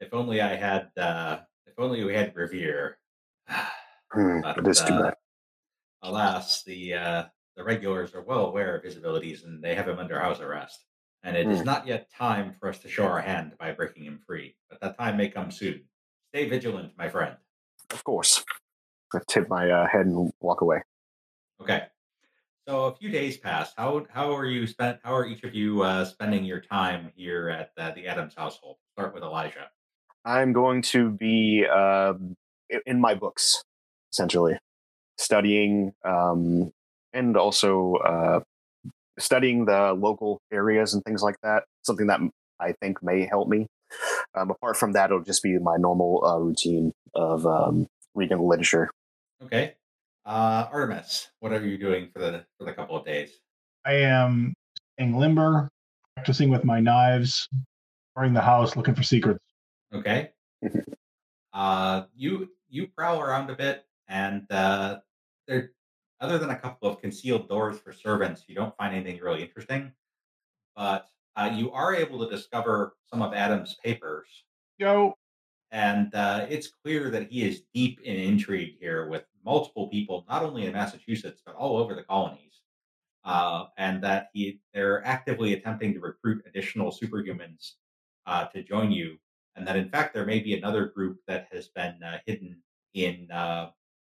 [0.00, 0.88] If only I had.
[0.96, 2.98] Uh, if only we had Revere.
[4.12, 5.14] Hmm, But, it is too uh, bad.
[6.02, 7.24] Alas, the uh,
[7.56, 10.84] the regulars are well aware of his abilities, and they have him under house arrest.
[11.24, 11.66] And it is Hmm.
[11.66, 14.98] not yet time for us to show our hand by breaking him free, but that
[14.98, 15.88] time may come soon.
[16.28, 17.36] Stay vigilant, my friend.
[17.90, 18.44] Of course.
[19.14, 20.82] I tip my uh, head and walk away.
[21.60, 21.86] Okay.
[22.68, 23.74] So a few days passed.
[23.76, 24.98] How how are you spent?
[25.02, 28.76] How are each of you uh, spending your time here at uh, the Adams household?
[28.92, 29.70] Start with Elijah.
[30.24, 32.14] I'm going to be uh,
[32.86, 33.62] in my books,
[34.12, 34.58] essentially,
[35.18, 36.72] studying um,
[37.12, 38.40] and also uh,
[39.18, 41.64] studying the local areas and things like that.
[41.82, 42.20] Something that
[42.60, 43.66] I think may help me.
[44.34, 48.90] Um, apart from that, it'll just be my normal uh, routine of um, reading literature.
[49.42, 49.74] Okay.
[50.24, 53.30] Uh, Artemis, what are you doing for the for the couple of days?
[53.84, 54.54] I am
[54.96, 55.68] in limber,
[56.16, 57.48] practicing with my knives,
[58.16, 59.44] touring the house, looking for secrets.
[59.92, 60.30] Okay.
[61.52, 64.96] uh, you you prowl around a bit, and uh,
[65.46, 65.72] there,
[66.24, 69.92] other than a couple of concealed doors for servants, you don't find anything really interesting.
[70.74, 71.06] But
[71.36, 74.26] uh, you are able to discover some of Adam's papers,
[74.78, 75.14] Yo,
[75.70, 80.42] and uh, it's clear that he is deep in intrigue here with multiple people, not
[80.42, 82.62] only in Massachusetts but all over the colonies,
[83.24, 87.72] uh, and that he they're actively attempting to recruit additional superhumans
[88.26, 89.16] uh, to join you,
[89.56, 92.56] and that in fact there may be another group that has been uh, hidden
[92.94, 93.70] in uh,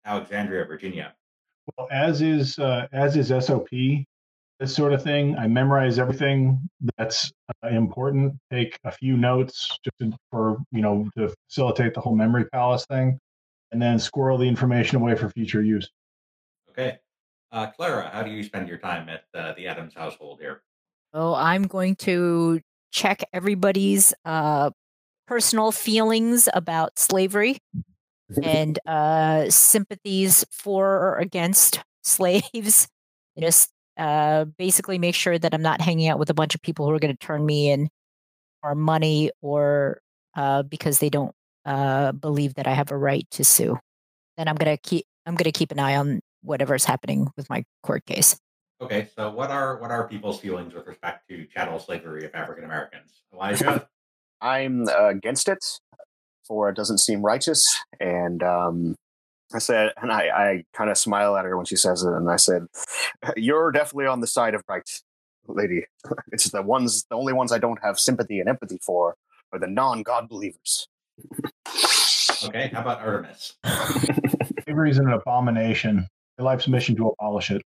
[0.05, 1.15] Alexandria, Virginia.
[1.77, 3.69] Well, as is uh, as is SOP,
[4.59, 5.35] this sort of thing.
[5.37, 6.59] I memorize everything
[6.97, 7.31] that's
[7.63, 8.33] uh, important.
[8.51, 12.85] Take a few notes just to, for you know to facilitate the whole memory palace
[12.85, 13.19] thing,
[13.71, 15.89] and then squirrel the information away for future use.
[16.69, 16.99] Okay,
[17.51, 20.61] uh, Clara, how do you spend your time at uh, the Adams household here?
[21.15, 24.69] oh I'm going to check everybody's uh,
[25.27, 27.57] personal feelings about slavery
[28.43, 32.87] and uh, sympathies for or against slaves.
[33.35, 33.49] You know,
[33.97, 36.93] uh, basically make sure that I'm not hanging out with a bunch of people who
[36.93, 37.89] are going to turn me in
[38.63, 39.99] or money or
[40.35, 41.33] uh, because they don't
[41.65, 43.77] uh, believe that I have a right to sue.
[44.37, 47.49] Then I'm going to keep I'm going to keep an eye on whatever's happening with
[47.49, 48.37] my court case.
[48.81, 52.65] Okay, so what are what are people's feelings with respect to chattel slavery of African
[52.65, 53.23] Americans?
[53.33, 53.87] Elijah,
[54.41, 55.63] I'm uh, against it,
[56.47, 58.95] for it doesn't seem righteous, and um,
[59.53, 62.29] I said, and I, I kind of smile at her when she says it, and
[62.29, 62.65] I said,
[63.35, 64.89] "You're definitely on the side of right,
[65.47, 65.85] lady.
[66.31, 69.15] It's the ones, the only ones I don't have sympathy and empathy for
[69.53, 70.87] are the non-God believers."
[72.43, 73.53] Okay, how about Artemis?
[74.63, 76.07] Slavery is an abomination.
[76.37, 77.61] Your life's mission to abolish it.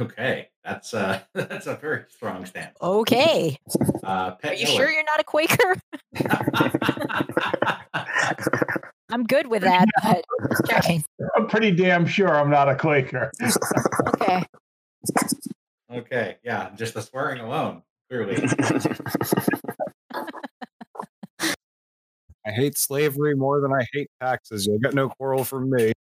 [0.00, 2.76] Okay, that's uh that's a very strong stance.
[2.80, 3.58] Okay.
[4.02, 4.76] Uh, Are you Noah.
[4.76, 5.76] sure you're not a Quaker?
[9.10, 11.04] I'm good with that, but just checking.
[11.36, 13.30] I'm pretty damn sure I'm not a Quaker.
[14.08, 14.46] Okay.
[15.92, 18.42] okay, yeah, just the swearing alone, clearly.
[22.44, 24.66] I hate slavery more than I hate taxes.
[24.66, 25.92] You'll get no quarrel from me.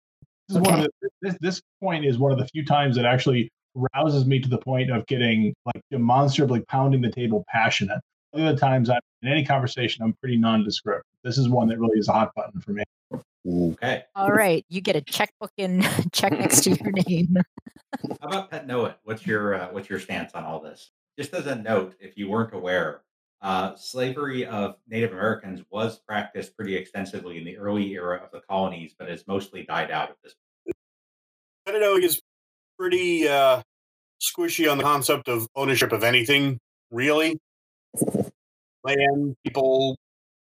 [0.47, 3.05] This, is one of the, this, this point is one of the few times that
[3.05, 7.99] actually rouses me to the point of getting like demonstrably pounding the table passionate.
[8.33, 11.05] Other times, I'm, in any conversation, I'm pretty nondescript.
[11.23, 12.83] This is one that really is a hot button for me.
[13.47, 14.63] Okay, All right.
[14.69, 17.35] You get a checkbook and check next to your name.
[18.21, 18.95] how about Pet Noah?
[19.03, 20.91] What's your uh, what's your stance on all this?
[21.17, 23.01] Just as a note, if you weren't aware,
[23.41, 28.41] uh, slavery of Native Americans was practiced pretty extensively in the early era of the
[28.47, 30.35] colonies, but has mostly died out at this.
[30.65, 30.75] point.
[31.65, 31.97] don't know.
[31.97, 32.21] He's
[32.81, 33.61] pretty uh,
[34.19, 36.57] squishy on the concept of ownership of anything,
[36.89, 37.37] really.
[38.83, 39.99] Land, people,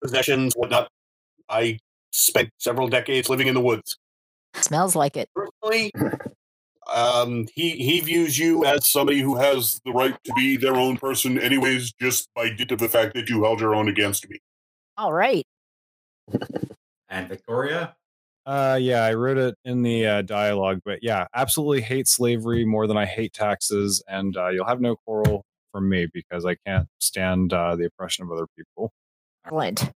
[0.01, 0.89] possessions, whatnot.
[1.49, 1.81] I
[2.13, 3.99] spent several decades living in the woods.
[4.55, 5.29] Smells like it.
[5.35, 5.91] Personally,
[6.93, 10.99] um, he he views you as somebody who has the right to be their own
[10.99, 14.39] person, anyways, just by dint of the fact that you held your own against me.
[14.97, 15.45] All right.
[17.09, 17.97] And Victoria,
[18.47, 22.87] Uh, yeah, I wrote it in the uh, dialogue, but yeah, absolutely hate slavery more
[22.87, 26.89] than I hate taxes, and uh, you'll have no quarrel from me because I can't
[27.01, 28.93] stand uh, the oppression of other people.
[29.45, 29.93] Excellent.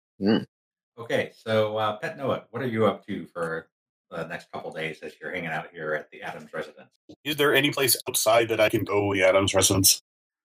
[0.98, 3.68] Okay, so uh, Pet Noah, what are you up to for
[4.10, 6.90] the next couple days as you're hanging out here at the Adams residence?
[7.24, 9.12] Is there any place outside that I can go?
[9.12, 10.00] The Adams residence.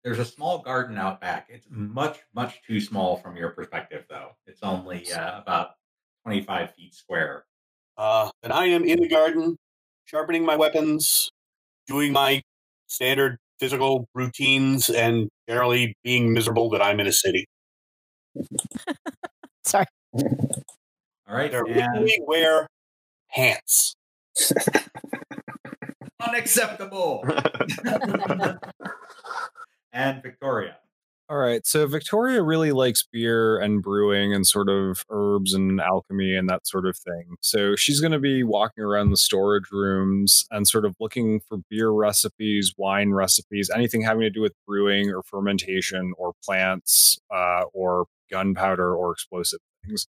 [0.02, 1.48] There's a small garden out back.
[1.50, 4.30] It's much, much too small from your perspective, though.
[4.46, 5.72] It's only uh, about
[6.24, 7.44] 25 feet square.
[8.00, 9.58] Uh, and I am in the garden,
[10.06, 11.30] sharpening my weapons,
[11.86, 12.40] doing my
[12.86, 17.44] standard physical routines, and generally being miserable that I'm in a city.
[19.64, 19.84] Sorry.
[20.14, 20.24] All
[21.28, 22.66] right, They're and making me wear
[23.34, 23.94] pants.
[26.26, 27.22] unacceptable.
[29.92, 30.78] and Victoria.
[31.30, 36.34] All right, so Victoria really likes beer and brewing and sort of herbs and alchemy
[36.34, 37.36] and that sort of thing.
[37.40, 41.58] So she's going to be walking around the storage rooms and sort of looking for
[41.70, 47.62] beer recipes, wine recipes, anything having to do with brewing or fermentation or plants uh,
[47.72, 50.08] or gunpowder or explosive things.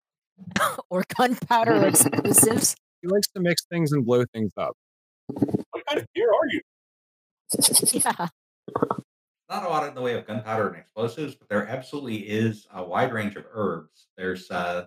[0.91, 2.75] or gunpowder or explosives.
[3.05, 4.79] She likes to mix things and blow things up.
[5.27, 6.63] What kind of beer are you?
[7.93, 8.29] yeah.
[9.51, 12.83] Not a lot in the way of gunpowder and explosives, but there absolutely is a
[12.83, 14.07] wide range of herbs.
[14.17, 14.87] There's uh,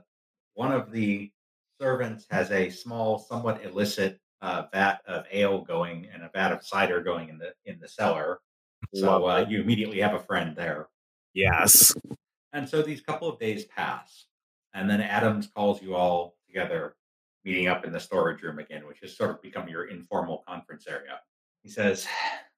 [0.56, 1.32] one of the
[1.80, 6.66] servants has a small, somewhat illicit uh, vat of ale going and a vat of
[6.66, 8.40] cider going in the in the cellar.
[8.94, 10.88] So uh, you immediately have a friend there.
[11.34, 11.94] Yes.
[12.54, 14.26] And so these couple of days pass,
[14.74, 16.96] and then Adams calls you all together,
[17.44, 20.86] meeting up in the storage room again, which has sort of become your informal conference
[20.88, 21.20] area.
[21.64, 22.08] He says,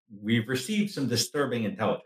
[0.09, 2.05] We've received some disturbing intelligence.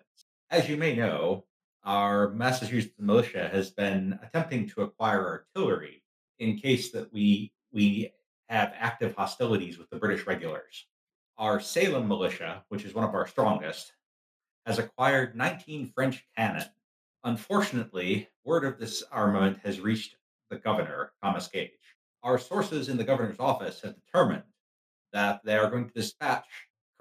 [0.50, 1.46] As you may know,
[1.84, 6.04] our Massachusetts militia has been attempting to acquire artillery
[6.39, 8.12] in case that we we
[8.50, 10.86] have active hostilities with the British regulars.
[11.38, 13.94] Our Salem militia, which is one of our strongest,
[14.66, 16.66] has acquired 19 French cannon
[17.26, 20.18] Unfortunately, word of this armament has reached
[20.50, 21.72] the governor, Thomas Gage.
[22.22, 24.44] Our sources in the governor's office have determined
[25.13, 26.46] that they are going to dispatch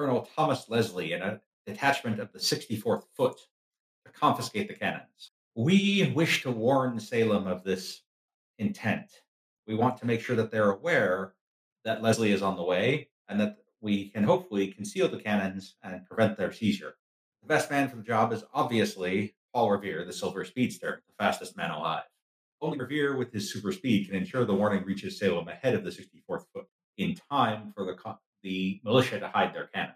[0.03, 3.38] Colonel Thomas Leslie and a detachment of the 64th Foot
[4.05, 5.31] to confiscate the cannons.
[5.55, 8.03] We wish to warn Salem of this
[8.59, 9.12] intent.
[9.69, 11.35] We want to make sure that they're aware
[11.85, 16.05] that Leslie is on the way and that we can hopefully conceal the cannons and
[16.05, 16.97] prevent their seizure.
[17.43, 21.57] The best man for the job is obviously Paul Revere, the Silver Speedster, the fastest
[21.57, 22.03] man alive.
[22.61, 25.91] Only Revere, with his super speed, can ensure the warning reaches Salem ahead of the
[25.91, 26.67] 64th foot
[26.99, 29.91] in time for the, co- the militia to hide their cannon.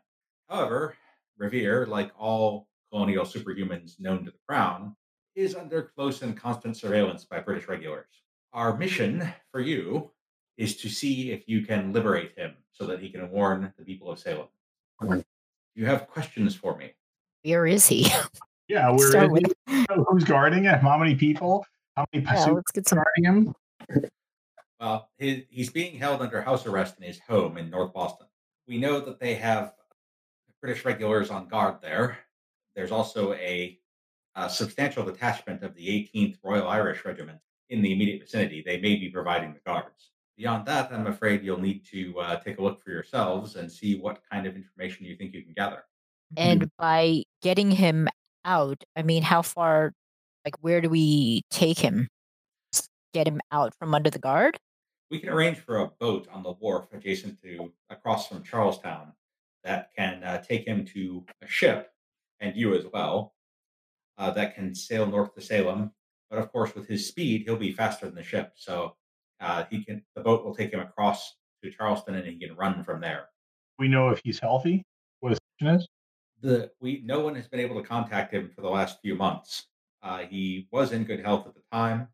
[0.48, 0.94] However,
[1.38, 4.94] Revere, like all colonial superhumans known to the Crown,
[5.35, 8.09] is under close and constant surveillance by British regulars.
[8.52, 10.11] Our mission for you
[10.56, 14.11] is to see if you can liberate him so that he can warn the people
[14.11, 14.48] of Salem.
[15.74, 16.92] You have questions for me?
[17.42, 18.09] Where is he?
[18.68, 19.52] Yeah, we're Start with-
[20.09, 20.80] who's guarding him?
[20.80, 21.64] How many people?
[21.94, 22.98] How many Yeah, let's get some.
[22.98, 23.54] guarding him?
[24.80, 28.26] Well, his, he's being held under house arrest in his home in North Boston.
[28.66, 29.74] We know that they have
[30.66, 32.18] British regulars on guard there.
[32.74, 33.79] There's also a,
[34.35, 37.38] a substantial detachment of the 18th Royal Irish Regiment
[37.70, 38.64] in the immediate vicinity.
[38.66, 40.11] They may be providing the guards.
[40.37, 43.96] Beyond that, I'm afraid you'll need to uh, take a look for yourselves and see
[43.96, 45.85] what kind of information you think you can gather.
[46.37, 48.09] And by getting him
[48.44, 49.92] out, I mean, how far,
[50.44, 52.09] like, where do we take him?
[53.14, 54.59] Get him out from under the guard?
[55.12, 59.12] We can arrange for a boat on the wharf adjacent to across from Charlestown
[59.66, 61.90] that can uh, take him to a ship
[62.40, 63.35] and you as well
[64.18, 65.90] uh, that can sail north to Salem.
[66.31, 68.52] But of course, with his speed, he'll be faster than the ship.
[68.57, 68.96] So
[69.40, 72.83] uh, he can the boat will take him across to Charleston and he can run
[72.83, 73.26] from there.
[73.79, 74.85] We know if he's healthy,
[75.20, 75.88] what his condition is.
[76.42, 79.66] The we no one has been able to contact him for the last few months.
[80.02, 82.09] Uh, he was in good health at the time,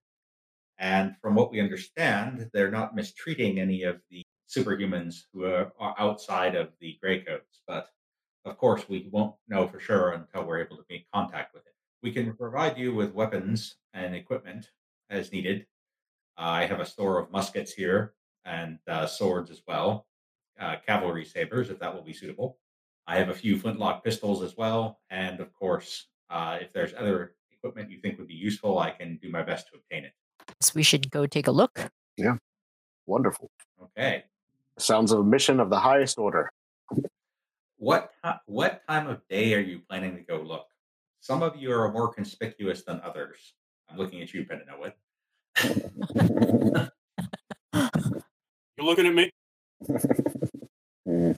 [0.78, 4.22] and from what we understand, they're not mistreating any of the
[4.54, 7.60] superhumans who are, are outside of the gray coats.
[7.66, 7.88] But
[8.44, 11.72] of course, we won't know for sure until we're able to make contact with him.
[12.02, 14.70] We can provide you with weapons and equipment
[15.10, 15.66] as needed.
[16.36, 20.06] I have a store of muskets here and uh, swords as well,
[20.58, 22.58] uh, cavalry sabers, if that will be suitable.
[23.06, 25.00] I have a few flintlock pistols as well.
[25.10, 29.18] And of course, uh, if there's other equipment you think would be useful, I can
[29.22, 30.12] do my best to obtain it.
[30.60, 31.90] So we should go take a look.
[32.16, 32.36] Yeah.
[33.06, 33.50] Wonderful.
[33.82, 34.24] Okay.
[34.78, 36.50] Sounds of a mission of the highest order.
[37.76, 38.12] What
[38.46, 40.66] what time of day are you planning to go look?
[41.20, 43.54] Some of you are more conspicuous than others.
[43.90, 44.92] I'm looking at you, Penanoid.
[48.76, 49.30] You're looking at me?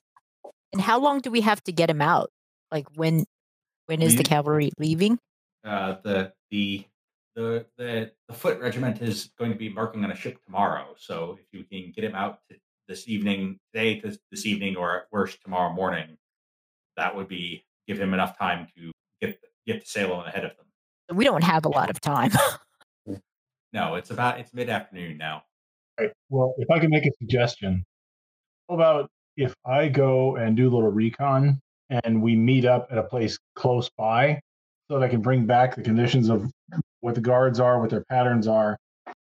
[0.74, 2.30] And how long do we have to get him out?
[2.72, 3.24] Like when
[3.86, 5.20] when is the cavalry leaving?
[5.64, 6.84] Uh, the the
[7.36, 10.86] the the the foot regiment is going to be embarking on a ship tomorrow.
[10.98, 12.56] So if you can get him out to
[12.88, 16.16] this evening, today to this evening, or at worst tomorrow morning,
[16.96, 21.16] that would be give him enough time to get get to Salem ahead of them.
[21.16, 22.32] We don't have a lot of time.
[23.74, 25.42] No, it's about it's mid afternoon now.
[25.98, 26.12] Right.
[26.30, 27.84] Well, if I can make a suggestion,
[28.68, 32.98] how about if I go and do a little recon and we meet up at
[32.98, 34.40] a place close by
[34.88, 36.48] so that I can bring back the conditions of
[37.00, 38.78] what the guards are, what their patterns are,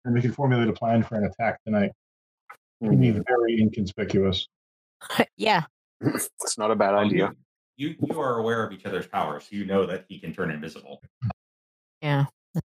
[0.06, 1.92] and we can formulate a plan for an attack tonight.
[2.86, 4.48] It can be very inconspicuous.
[5.38, 5.64] yeah.
[6.02, 7.34] It's not a bad idea.
[7.78, 10.34] You, you you are aware of each other's powers, so you know that he can
[10.34, 11.02] turn invisible.
[12.02, 12.26] Yeah.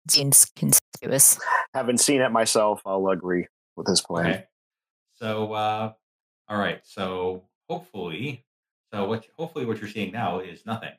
[0.09, 1.38] Seems conspicuous.
[1.75, 4.27] Having seen it myself, I'll agree with his plan.
[4.27, 4.45] Okay.
[5.14, 5.92] So, uh,
[6.49, 6.81] all right.
[6.85, 8.45] So hopefully,
[8.92, 10.92] so what hopefully what you're seeing now is nothing.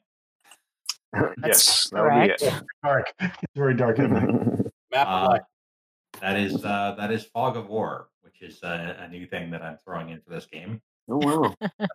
[1.44, 2.42] yes, that would be correct.
[2.42, 2.64] it.
[2.84, 3.14] Dark.
[3.22, 4.00] It's very dark.
[4.00, 4.30] At night.
[4.92, 5.40] Map Uh,
[6.22, 9.62] that is uh, that is Fog of War, which is a, a new thing that
[9.62, 10.82] I'm throwing into this game.
[11.10, 11.56] oh wow.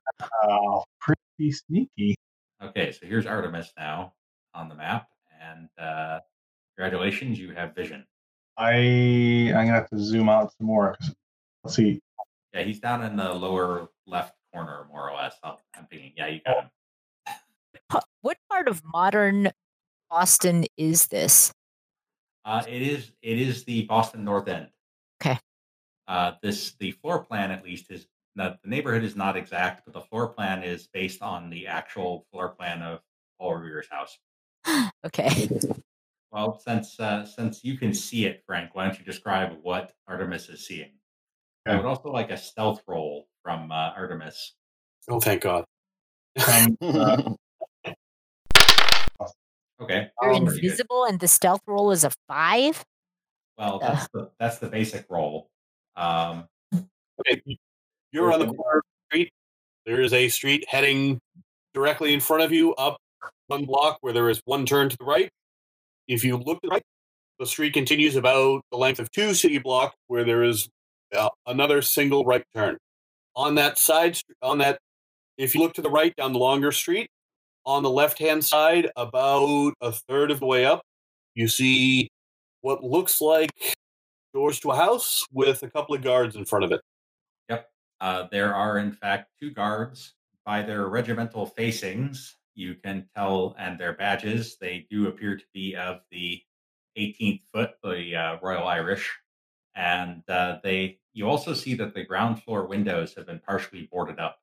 [0.44, 2.14] Uh, pretty sneaky.
[2.62, 4.12] Okay, so here's Artemis now
[4.55, 5.09] on the map,
[5.40, 6.20] and uh,
[6.76, 8.05] congratulations, you have vision.
[8.57, 8.72] I
[9.48, 10.96] I'm gonna have to zoom out some more.
[11.64, 12.00] Let's see.
[12.55, 15.35] Yeah, he's down in the lower left corner, more or less.
[15.42, 18.00] I'm I'm thinking, yeah, you got him.
[18.20, 19.50] What part of modern
[20.09, 21.52] Boston is this?
[22.44, 24.68] Uh, it is it is the Boston North End.
[25.20, 25.38] Okay.
[26.09, 29.95] Uh, this the floor plan at least is the, the neighborhood is not exact, but
[29.95, 33.01] the floor plan is based on the actual floor plan of
[33.38, 34.19] Paul Revere's house.
[35.05, 35.49] Okay.
[36.33, 40.49] Well, since uh, since you can see it, Frank, why don't you describe what Artemis
[40.49, 40.93] is seeing?
[41.67, 44.55] I would also like a stealth roll from uh, Artemis.
[45.11, 45.67] Oh, thank God.
[46.81, 47.35] Uh,
[49.83, 50.65] Okay, You're that's pretty good.
[50.65, 52.85] invisible and the stealth roll is a five?
[53.59, 55.51] Well, that's the that's the basic roll.
[55.96, 56.46] Um,
[57.20, 57.59] Okay,
[58.11, 59.33] you're on the corner of the street.
[59.87, 61.20] There is a street heading
[61.74, 62.98] directly in front of you up
[63.46, 65.31] one block where there is one turn to the right.
[66.09, 66.83] If you look to the right,
[67.38, 70.68] the street continues about the length of two city block where there is
[71.16, 72.76] uh, another single right turn.
[73.37, 74.78] On that side, on that,
[75.38, 77.09] if you look to the right down the longer street,
[77.64, 80.83] on the left hand side, about a third of the way up,
[81.35, 82.08] you see
[82.60, 83.50] what looks like
[84.33, 86.80] doors to a house with a couple of guards in front of it.
[87.48, 87.68] Yep.
[88.00, 90.14] Uh, there are, in fact, two guards.
[90.44, 95.76] By their regimental facings, you can tell, and their badges, they do appear to be
[95.76, 96.42] of the
[96.98, 99.10] 18th foot, the uh, Royal Irish.
[99.74, 104.18] And uh, they, you also see that the ground floor windows have been partially boarded
[104.18, 104.38] up.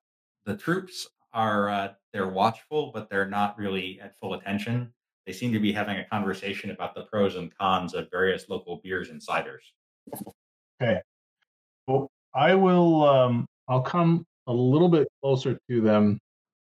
[0.46, 4.94] The troops are, uh, they're watchful, but they're not really at full attention.
[5.26, 8.80] They seem to be having a conversation about the pros and cons of various local
[8.84, 9.60] beers and ciders.
[10.82, 11.02] okay
[12.34, 13.04] I will.
[13.08, 16.20] Um, I'll come a little bit closer to them,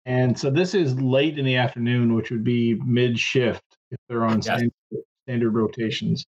[0.05, 4.25] and so this is late in the afternoon, which would be mid shift if they're
[4.25, 4.45] on Yes.
[4.45, 4.71] standard,
[5.25, 6.25] standard rotations.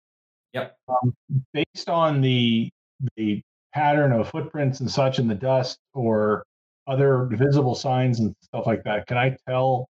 [0.53, 0.77] Yep.
[0.89, 1.14] Um,
[1.53, 2.70] based on the
[3.16, 3.43] the
[3.73, 6.45] pattern of footprints and such in the dust or
[6.87, 9.89] other visible signs and stuff like that, can I tell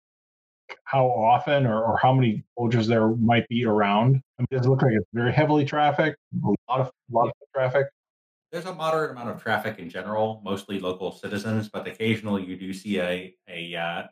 [0.85, 4.21] how often or, or how many soldiers there might be around?
[4.39, 6.19] I mean, does it look like it's very heavily trafficked?
[6.45, 7.87] A lot of lot of traffic.
[8.51, 12.73] There's a moderate amount of traffic in general, mostly local citizens, but occasionally you do
[12.73, 14.03] see a a, uh,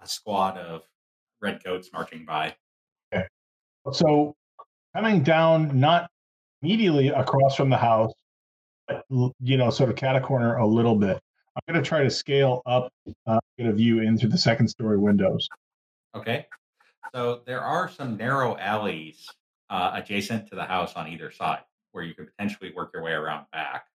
[0.00, 0.82] a squad of
[1.40, 2.54] redcoats marching by.
[3.12, 3.26] Okay.
[3.92, 4.34] So
[4.94, 6.10] coming down, not
[6.62, 8.12] immediately across from the house,
[8.88, 9.04] but
[9.40, 11.18] you know, sort of cat a corner a little bit.
[11.56, 12.92] I'm going to try to scale up,
[13.26, 15.48] uh, get a view in through the second story windows.
[16.14, 16.46] Okay,
[17.14, 19.26] so there are some narrow alleys
[19.70, 21.60] uh, adjacent to the house on either side
[21.92, 23.86] where you could potentially work your way around back,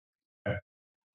[0.47, 0.57] Okay.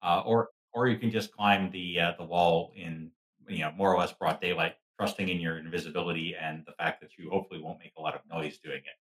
[0.02, 3.10] uh, or or you can just climb the uh, the wall in
[3.48, 7.10] you know more or less broad daylight, trusting in your invisibility and the fact that
[7.18, 8.96] you hopefully won't make a lot of noise doing it.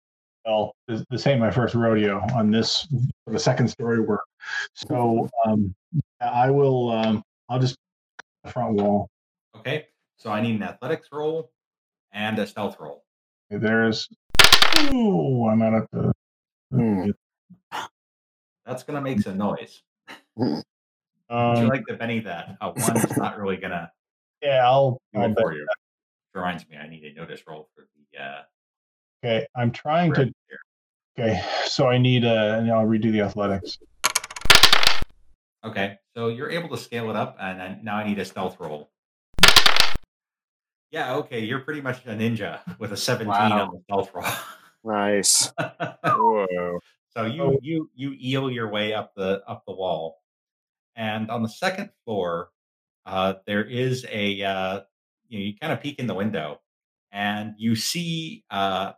[0.45, 2.87] Well, this, this ain't my first rodeo on this
[3.27, 4.23] the second story work.
[4.73, 5.75] So um,
[6.19, 6.91] I will.
[6.91, 7.77] Um, I'll just
[8.47, 9.09] front wall.
[9.55, 9.87] Okay,
[10.17, 11.51] so I need an athletics roll
[12.13, 13.03] and a stealth roll.
[13.49, 14.07] There's.
[14.93, 16.13] Oh, I'm out of
[16.71, 17.13] the.
[18.65, 19.81] That's gonna make some noise.
[20.35, 20.63] Would
[21.29, 22.57] Um, you like to Benny that?
[22.61, 23.91] A one is not really gonna
[24.41, 24.99] yeah, I'll.
[25.13, 25.65] do I'll it for you.
[26.33, 28.41] Reminds me, I need a notice roll for the uh,
[29.23, 30.25] Okay, I'm trying to.
[30.25, 30.59] here.
[31.19, 32.57] Okay, so I need a.
[32.59, 33.77] And I'll redo the athletics.
[35.63, 38.57] Okay, so you're able to scale it up, and then now I need a stealth
[38.59, 38.90] roll.
[40.91, 43.67] Yeah, okay, you're pretty much a ninja with a 17 Wow.
[43.67, 44.25] on the stealth roll.
[44.83, 45.51] nice.
[46.05, 46.79] Whoa.
[47.15, 50.21] so you you you eel your way up the up the wall,
[50.95, 52.49] and on the second floor,
[53.05, 54.81] uh, there is a uh,
[55.29, 56.59] you know you kind of peek in the window,
[57.11, 58.91] and you see uh,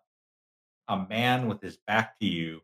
[0.88, 2.62] a man with his back to you,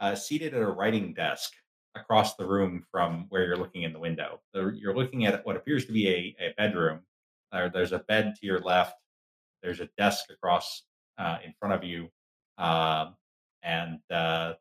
[0.00, 1.52] uh, seated at a writing desk
[1.94, 4.40] across the room from where you're looking in the window.
[4.52, 7.00] So you're looking at what appears to be a, a bedroom.
[7.52, 8.96] There, there's a bed to your left.
[9.62, 10.82] There's a desk across
[11.18, 12.08] uh, in front of you,
[12.58, 13.16] um,
[13.62, 14.54] and uh,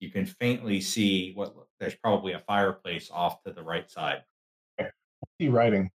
[0.00, 4.22] you can faintly see what there's probably a fireplace off to the right side.
[5.40, 5.90] See writing.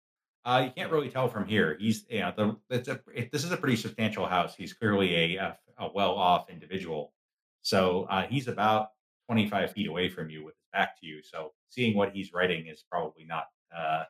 [0.45, 1.77] Uh, you can't really tell from here.
[1.79, 4.55] He's, you know, the it's a it, this is a pretty substantial house.
[4.55, 7.13] He's clearly a a, a well-off individual,
[7.61, 8.89] so uh, he's about
[9.27, 11.21] 25 feet away from you with his back to you.
[11.21, 14.03] So seeing what he's writing is probably not uh,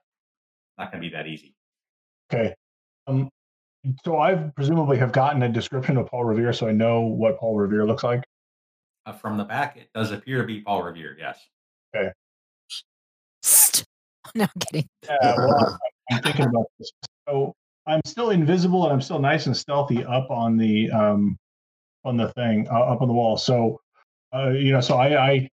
[0.78, 1.56] not going to be that easy.
[2.32, 2.54] Okay.
[3.08, 3.30] Um,
[4.06, 7.56] so I presumably have gotten a description of Paul Revere, so I know what Paul
[7.56, 8.24] Revere looks like.
[9.06, 11.16] Uh, from the back, it does appear to be Paul Revere.
[11.18, 11.40] Yes.
[13.44, 13.84] Psst.
[14.36, 14.88] No, I'm kidding.
[15.06, 15.80] Yeah, well,
[16.12, 16.92] I'm, I'm thinking about this.
[17.28, 17.56] So
[17.88, 21.36] I'm still invisible and I'm still nice and stealthy up on the um
[22.06, 23.38] on the thing uh, up on the wall.
[23.38, 23.80] So
[24.34, 25.50] uh, you know, so I, I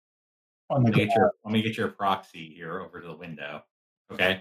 [0.71, 3.17] on the Let me, get your, let me get your proxy here over to the
[3.17, 3.63] window.
[4.11, 4.41] Okay.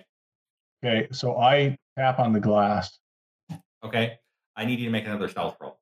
[0.84, 3.00] okay, so I tap on the glass.
[3.84, 4.18] Okay.
[4.56, 5.80] I need you to make another stealth roll.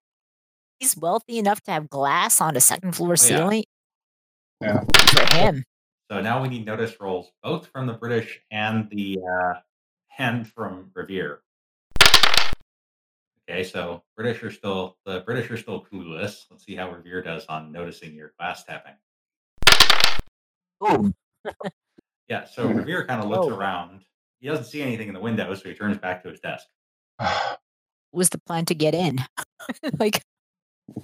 [0.79, 3.15] He's wealthy enough to have glass on a second floor yeah.
[3.15, 3.63] ceiling.
[4.61, 4.83] Yeah.
[5.07, 5.63] For him.
[6.11, 9.59] So now we need notice rolls, both from the British and the uh,
[10.17, 11.41] and from Revere.
[13.49, 16.45] Okay, so British are still the British are still clueless.
[16.49, 18.93] Let's see how Revere does on noticing your glass tapping.
[20.79, 21.13] Boom.
[22.27, 23.57] Yeah, so Revere kind of looks Oh.
[23.57, 24.01] around.
[24.39, 26.65] He doesn't see anything in the window, so he turns back to his desk.
[28.11, 29.19] Was the plan to get in?
[29.99, 30.23] like,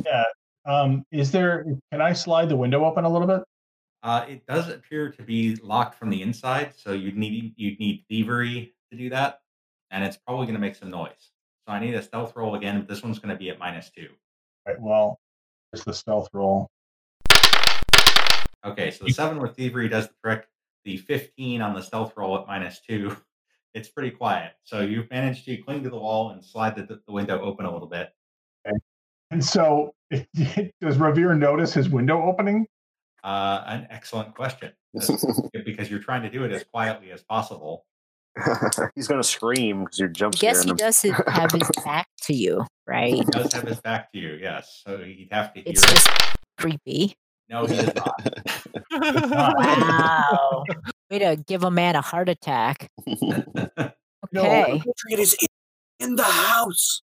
[0.03, 0.23] yeah.
[0.65, 1.65] um, is there?
[1.91, 3.43] Can I slide the window open a little bit?
[4.01, 8.05] Uh, it does appear to be locked from the inside, so you'd need you'd need
[8.09, 9.41] thievery to do that,
[9.91, 11.31] and it's probably going to make some noise.
[11.67, 12.79] So I need a stealth roll again.
[12.79, 14.09] But this one's going to be at minus two.
[14.67, 14.79] Right.
[14.79, 15.19] Well,
[15.73, 16.69] it's the stealth roll.
[18.65, 20.47] Okay, so the seven with thievery does the trick.
[20.85, 23.15] The fifteen on the stealth roll at minus two.
[23.73, 24.53] It's pretty quiet.
[24.63, 27.73] So you've managed to cling to the wall and slide the, the window open a
[27.73, 28.09] little bit.
[29.31, 29.93] And so,
[30.79, 32.67] does Revere notice his window opening?
[33.21, 34.71] Uh, an excellent question.
[35.65, 37.85] Because you're trying to do it as quietly as possible.
[38.95, 40.77] He's gonna scream because you're I jump guess he him.
[40.77, 43.13] does his, have his back to you, right?
[43.13, 44.83] He does have his back to you, yes.
[44.87, 45.89] So he'd have to hear It's it.
[45.89, 46.09] just
[46.57, 47.17] creepy.
[47.49, 48.21] No, he does not.
[48.91, 50.63] Wow.
[51.11, 52.89] Way to give a man a heart attack.
[54.31, 54.81] No, Okay.
[55.11, 55.47] It is in-
[56.07, 57.01] in the house.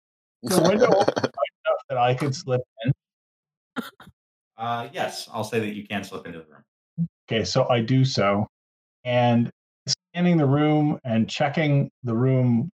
[0.43, 2.93] The window open enough that I could slip in.
[4.59, 7.09] uh, yes, I'll say that you can slip into the room.
[7.27, 8.47] Okay, so I do so,
[9.05, 9.51] and
[9.89, 12.71] scanning the room and checking the room to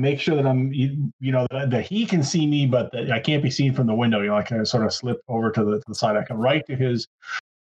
[0.00, 3.10] make sure that I'm, you, you know, that, that he can see me, but that
[3.10, 4.20] I can't be seen from the window.
[4.20, 6.16] You know, I can sort of slip over to the, to the side.
[6.16, 7.06] I can right to his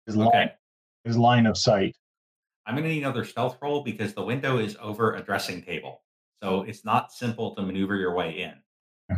[0.06, 0.52] his line Okay.
[1.04, 1.96] his line of sight.
[2.66, 6.02] I'm going to need another stealth roll because the window is over a dressing table.
[6.44, 8.52] So it's not simple to maneuver your way
[9.10, 9.18] in.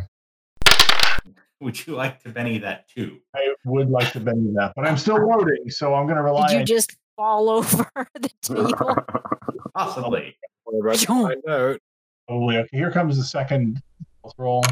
[1.60, 3.18] Would you like to Benny that too?
[3.34, 6.48] I would like to bend that, but I'm still loading, so I'm going to rely
[6.48, 8.96] Did you on just fall over the table?
[9.74, 10.38] Possibly.
[10.64, 11.80] We're about
[12.30, 12.46] to Phew.
[12.46, 12.56] find out.
[12.56, 12.56] Probably.
[12.58, 13.82] Okay, here comes the second
[14.38, 14.62] roll.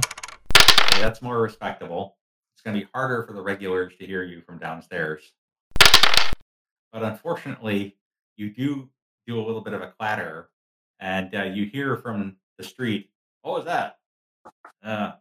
[0.56, 2.16] Okay, that's more respectable.
[2.54, 5.32] It's going to be harder for the regulars to hear you from downstairs.
[6.92, 7.96] But unfortunately,
[8.36, 8.88] you do
[9.26, 10.48] do a little bit of a clatter,
[11.00, 13.10] and uh, you hear from the street,
[13.42, 13.98] "What was that?
[14.82, 15.12] Uh,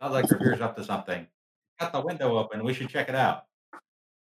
[0.00, 1.26] sounds like Revere's up to something.
[1.80, 2.62] Got the window open.
[2.64, 3.44] We should check it out."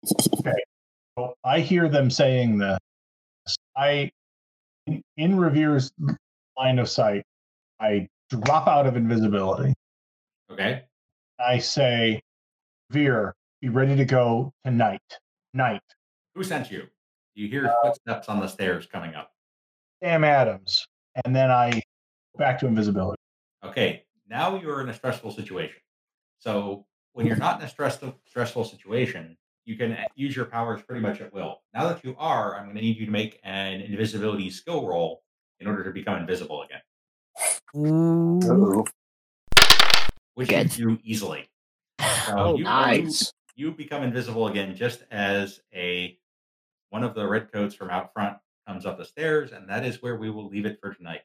[0.06, 2.78] So I hear them saying this.
[3.76, 4.10] I,
[4.86, 5.92] in- in Revere's
[6.56, 7.24] line of sight,
[7.80, 9.74] I drop out of invisibility.
[10.50, 10.84] Okay.
[11.38, 12.20] I say,
[12.90, 15.00] Veer, be ready to go tonight.
[15.54, 15.82] Night.
[16.34, 16.84] Who sent you?
[17.34, 19.30] You hear uh, footsteps on the stairs coming up.
[20.02, 20.86] Sam Adams.
[21.24, 23.18] And then I go back to invisibility.
[23.64, 25.80] Okay, now you're in a stressful situation.
[26.38, 31.00] So when you're not in a stressful stressful situation, you can use your powers pretty
[31.02, 31.62] much at will.
[31.74, 35.22] Now that you are, I'm going to need you to make an invisibility skill roll
[35.60, 36.80] in order to become invisible again,
[37.76, 38.40] Ooh.
[38.44, 38.84] Ooh,
[40.34, 40.70] which Good.
[40.70, 41.48] Um, you do easily.
[42.00, 42.06] So
[42.36, 43.32] Oh, you, nice.
[43.56, 46.18] you become invisible again just as a
[46.90, 50.16] one of the redcoats from out front comes up the stairs, and that is where
[50.16, 51.20] we will leave it for tonight.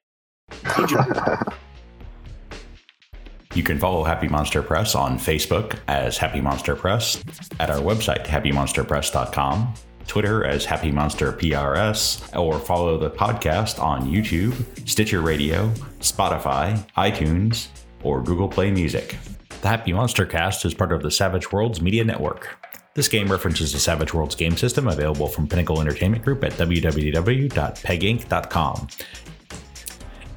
[3.54, 7.24] You can follow Happy Monster Press on Facebook as Happy Monster Press,
[7.60, 9.74] at our website, happymonsterpress.com,
[10.08, 14.54] Twitter as Happy Monster PRS, or follow the podcast on YouTube,
[14.88, 17.68] Stitcher Radio, Spotify, iTunes,
[18.04, 19.18] or Google Play Music.
[19.62, 22.58] The Happy Monster Cast is part of the Savage Worlds Media Network.
[22.95, 28.88] This game references the Savage Worlds game system available from Pinnacle Entertainment Group at www.peginc.com.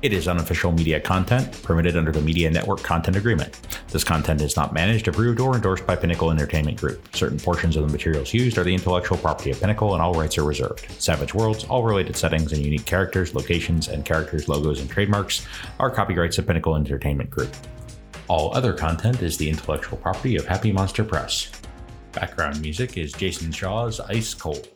[0.02, 3.58] It is unofficial media content permitted under the Media Network Content Agreement.
[3.88, 7.16] This content is not managed, approved, or endorsed by Pinnacle Entertainment Group.
[7.16, 10.36] Certain portions of the materials used are the intellectual property of Pinnacle and all rights
[10.36, 10.86] are reserved.
[11.00, 15.46] Savage Worlds, all related settings and unique characters, locations, and characters, logos, and trademarks
[15.80, 17.54] are copyrights of Pinnacle Entertainment Group.
[18.28, 21.50] All other content is the intellectual property of Happy Monster Press.
[22.12, 24.68] Background music is Jason Shaw's Ice Cold.